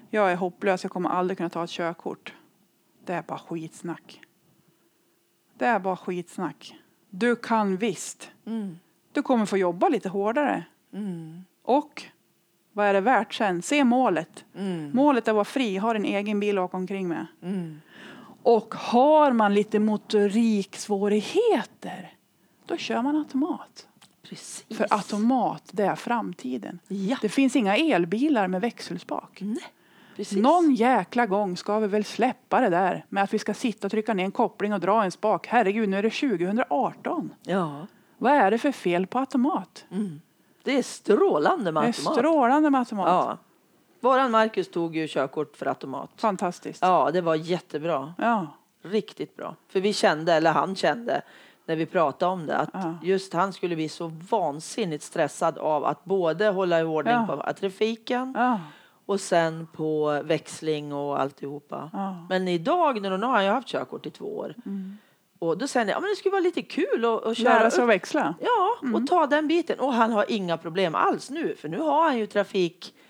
[0.10, 2.34] jag är hopplös, jag kommer aldrig kunna ta ett körkort.
[3.06, 4.22] Det är bara skitsnack.
[5.58, 6.76] Det är bara skitsnack.
[7.10, 8.32] Du kan visst.
[8.46, 8.80] Mm.
[9.12, 10.66] Du kommer få jobba lite hårdare.
[10.94, 11.44] Mm.
[11.64, 12.04] Och
[12.72, 13.62] vad är det värt sen?
[13.62, 14.46] Se målet.
[14.56, 14.92] Mm.
[14.94, 17.26] Målet är att vara fri, ha din egen bil att åka omkring med.
[17.42, 17.82] Mm.
[18.44, 22.14] Och har man lite motoriksvårigheter,
[22.66, 23.88] då kör man automat.
[24.30, 24.78] Precis.
[24.78, 26.80] För automat, det är framtiden.
[26.88, 27.18] Ja.
[27.22, 29.38] Det finns inga elbilar med växelspak.
[29.42, 29.64] Nej.
[30.16, 30.38] Precis.
[30.38, 33.92] Någon jäkla gång ska vi väl släppa det där med att vi ska sitta och
[33.92, 35.48] trycka ner en koppling och dra en spak.
[35.48, 37.34] Herregud, nu är det 2018.
[37.44, 37.88] Ja.
[38.18, 39.86] Vad är det för fel på automat?
[39.92, 40.22] Mm.
[40.64, 42.14] Det är strålande med Det är automat.
[42.14, 43.08] strålande med automat.
[43.08, 43.38] Ja.
[44.00, 46.10] Våran Marcus tog ju körkort för automat.
[46.16, 46.82] Fantastiskt.
[46.82, 48.14] Ja, det var jättebra.
[48.18, 48.48] Ja.
[48.82, 49.56] Riktigt bra.
[49.70, 51.22] För vi kände, eller han kände,
[51.66, 52.96] när vi pratade om det, att Ja.
[53.04, 57.44] just han skulle bli så vansinnigt stressad av att både hålla i ordning Ja.
[57.46, 58.60] på trafiken Ja.
[59.06, 61.90] och sen på växling och alltihopa.
[61.94, 62.26] Ja.
[62.30, 64.98] Men idag, när nu har ju haft körkort i två år, Mm.
[65.40, 67.72] och då säger jag, ja men det skulle vara lite kul att, att köra Lära
[67.72, 68.36] sig att växla.
[68.42, 68.96] Ja, Mm.
[68.96, 69.80] och ta den biten.
[69.80, 72.28] Och han har inga problem alls nu, för nu har han ju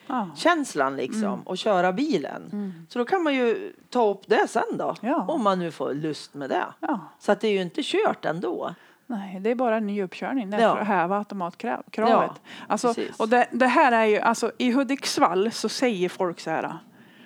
[0.08, 0.98] trafikkänslan Ja.
[0.98, 1.42] liksom Mm.
[1.42, 2.50] och köra bilen.
[2.52, 2.74] Mm.
[2.90, 5.26] Så då kan man ju ta upp det sen då, Ja.
[5.28, 6.66] om man nu får lust med det.
[6.80, 7.00] Ja.
[7.20, 8.74] Så att det är ju inte kört ändå.
[9.06, 10.74] Nej, det är bara en ny uppkörning det är Ja.
[10.76, 11.86] för att häva automatkravet.
[11.96, 12.34] Ja,
[12.68, 13.20] alltså, precis.
[13.20, 16.78] och det, det här är ju, alltså, I Hudiksvall så säger folk så här.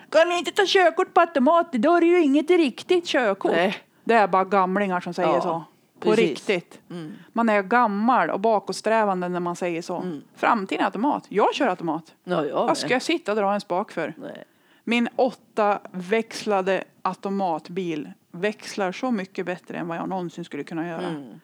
[0.10, 1.74] Kan ni inte ta körkort på automat?
[1.74, 3.52] Då är det ju inget riktigt körkort.
[3.52, 3.76] Nej.
[4.04, 5.64] Det är bara gamlingar som säger Ja, så.
[6.00, 6.30] På precis.
[6.50, 6.82] riktigt.
[6.90, 7.14] Mm.
[7.34, 9.98] Man är gammal och bakåtsträvande när man säger så.
[9.98, 10.22] Mm.
[10.36, 11.26] Framtiden är automat.
[11.30, 12.16] Jag kör automat.
[12.24, 14.14] Ja, jag Vad ska jag sitta och dra en spak för?
[14.18, 14.44] Nej.
[14.84, 21.08] Min åtta växlade automatbil växlar så mycket bättre än vad jag någonsin skulle kunna göra.
[21.08, 21.40] Mm.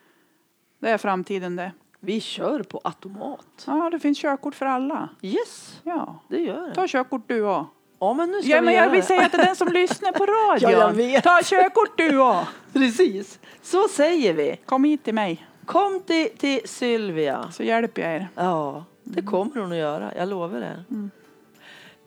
[0.80, 1.72] Det är framtiden det.
[2.00, 3.64] Vi kör på automat.
[3.68, 5.10] Ja, det finns körkort för alla.
[5.22, 6.20] Yes, Ja.
[6.28, 6.76] det gör det.
[6.76, 7.68] Ta körkort du också.
[8.04, 9.06] Ja, men nu ska Ja, vi men jag vill det.
[9.08, 11.10] säga till den som lyssnar på radion.
[11.12, 11.22] Ja.
[11.22, 12.48] Ta körkort du också.
[12.74, 14.60] Precis, så säger vi.
[14.66, 17.52] Kom hit till mig Kom till, till Sylvia.
[17.52, 18.28] så hjälper jag er.
[18.36, 20.12] Ja, det kommer hon att göra.
[20.18, 20.84] Jag lovar det.
[20.92, 21.12] Mm.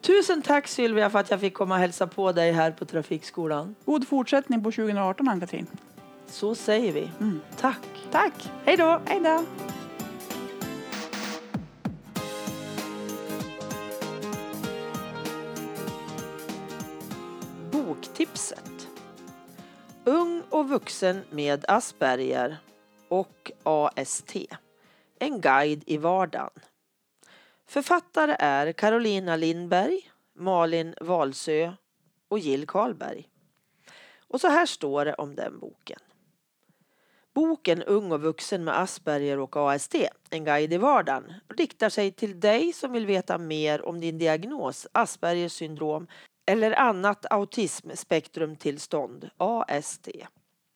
[0.01, 3.75] Tusen tack Sylvia för att jag fick komma och hälsa på dig här på Trafikskolan.
[3.85, 5.67] God fortsättning på 2018 Ann-Katrin.
[6.27, 7.11] Så säger vi.
[7.21, 7.41] Mm.
[7.61, 7.81] Tack.
[8.11, 8.51] Tack.
[8.65, 9.01] Hej då.
[9.07, 9.43] Hej då.
[18.17, 18.89] Tipset
[20.05, 22.57] Ung och vuxen med Asperger
[23.09, 24.37] och AST.
[25.19, 26.51] En guide i vardagen.
[27.67, 31.73] Författare är Carolina Lindberg, Malin Valsö
[32.29, 33.29] och Jill Karlberg.
[34.29, 36.01] Och så här står det om den boken.
[37.35, 39.95] Boken Ung och vuxen med Asperger och AST,
[40.31, 44.87] en guide i vardagen, riktar sig till dig som vill veta mer om din diagnos
[44.93, 46.07] Aspergers syndrom
[46.47, 50.09] eller annat autismspektrumtillstånd, AST.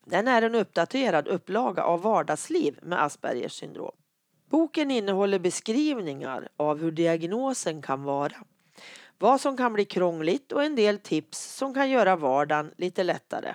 [0.06, 3.94] Den är en uppdaterad upplaga av vardagsliv med Aspergers syndrom.
[4.50, 8.36] Boken innehåller beskrivningar av hur diagnosen kan vara,
[9.18, 13.54] vad som kan bli krångligt och en del tips som kan göra vardagen lite lättare.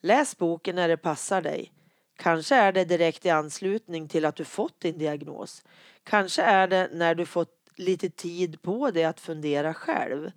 [0.00, 1.72] Läs boken när det passar dig.
[2.16, 5.64] Kanske är det direkt i anslutning till att du fått din diagnos.
[6.04, 10.30] Kanske är det när du fått lite tid på dig att fundera själv.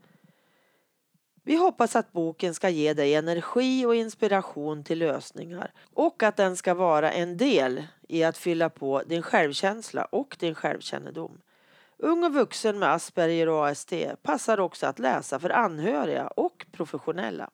[1.44, 6.58] Vi hoppas att boken ska ge dig energi och inspiration till lösningar och att den
[6.58, 11.42] ska vara en del i att fylla på din självkänsla och din självkännedom.
[11.98, 17.50] Ung och vuxen med Asperger och ASD passar också att läsa för anhöriga och professionella.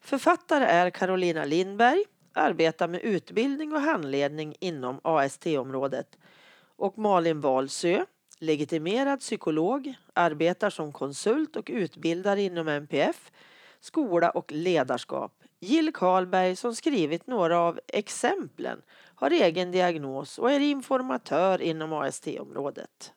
[0.00, 6.18] Författare är Carolina Lindberg, arbetar med utbildning och handledning inom AST-området
[6.76, 8.04] och Malin Wahlsö,
[8.44, 13.32] legitimerad psykolog, arbetar som konsult och utbildare inom MPF,
[13.80, 15.32] skola och ledarskap.
[15.60, 18.82] Jill Karlberg som skrivit några av exemplen
[19.14, 23.12] har egen diagnos och är informatör inom AST-området.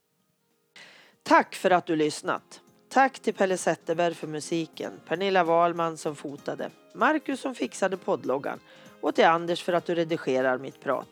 [1.24, 2.62] Tack för att du lyssnat.
[2.90, 8.60] Tack till Pelle Zetterberg för musiken, Pernilla Wahlman som fotade, Marcus som fixade poddloggan
[9.02, 11.08] och till Anders för att du redigerar mitt prat.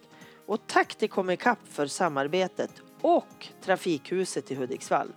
[0.45, 2.71] Och tack till Comicap för samarbetet
[3.05, 5.13] och Trafikhuset i Hudiksvall.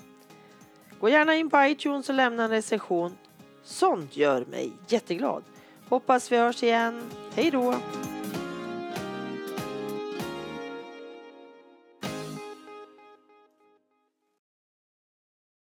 [1.00, 3.16] Gå gärna in på iTunes och lämna en recension.
[3.64, 5.42] Sånt gör mig jätteglad.
[5.88, 7.02] Hoppas vi hörs igen.
[7.34, 7.74] Hej då!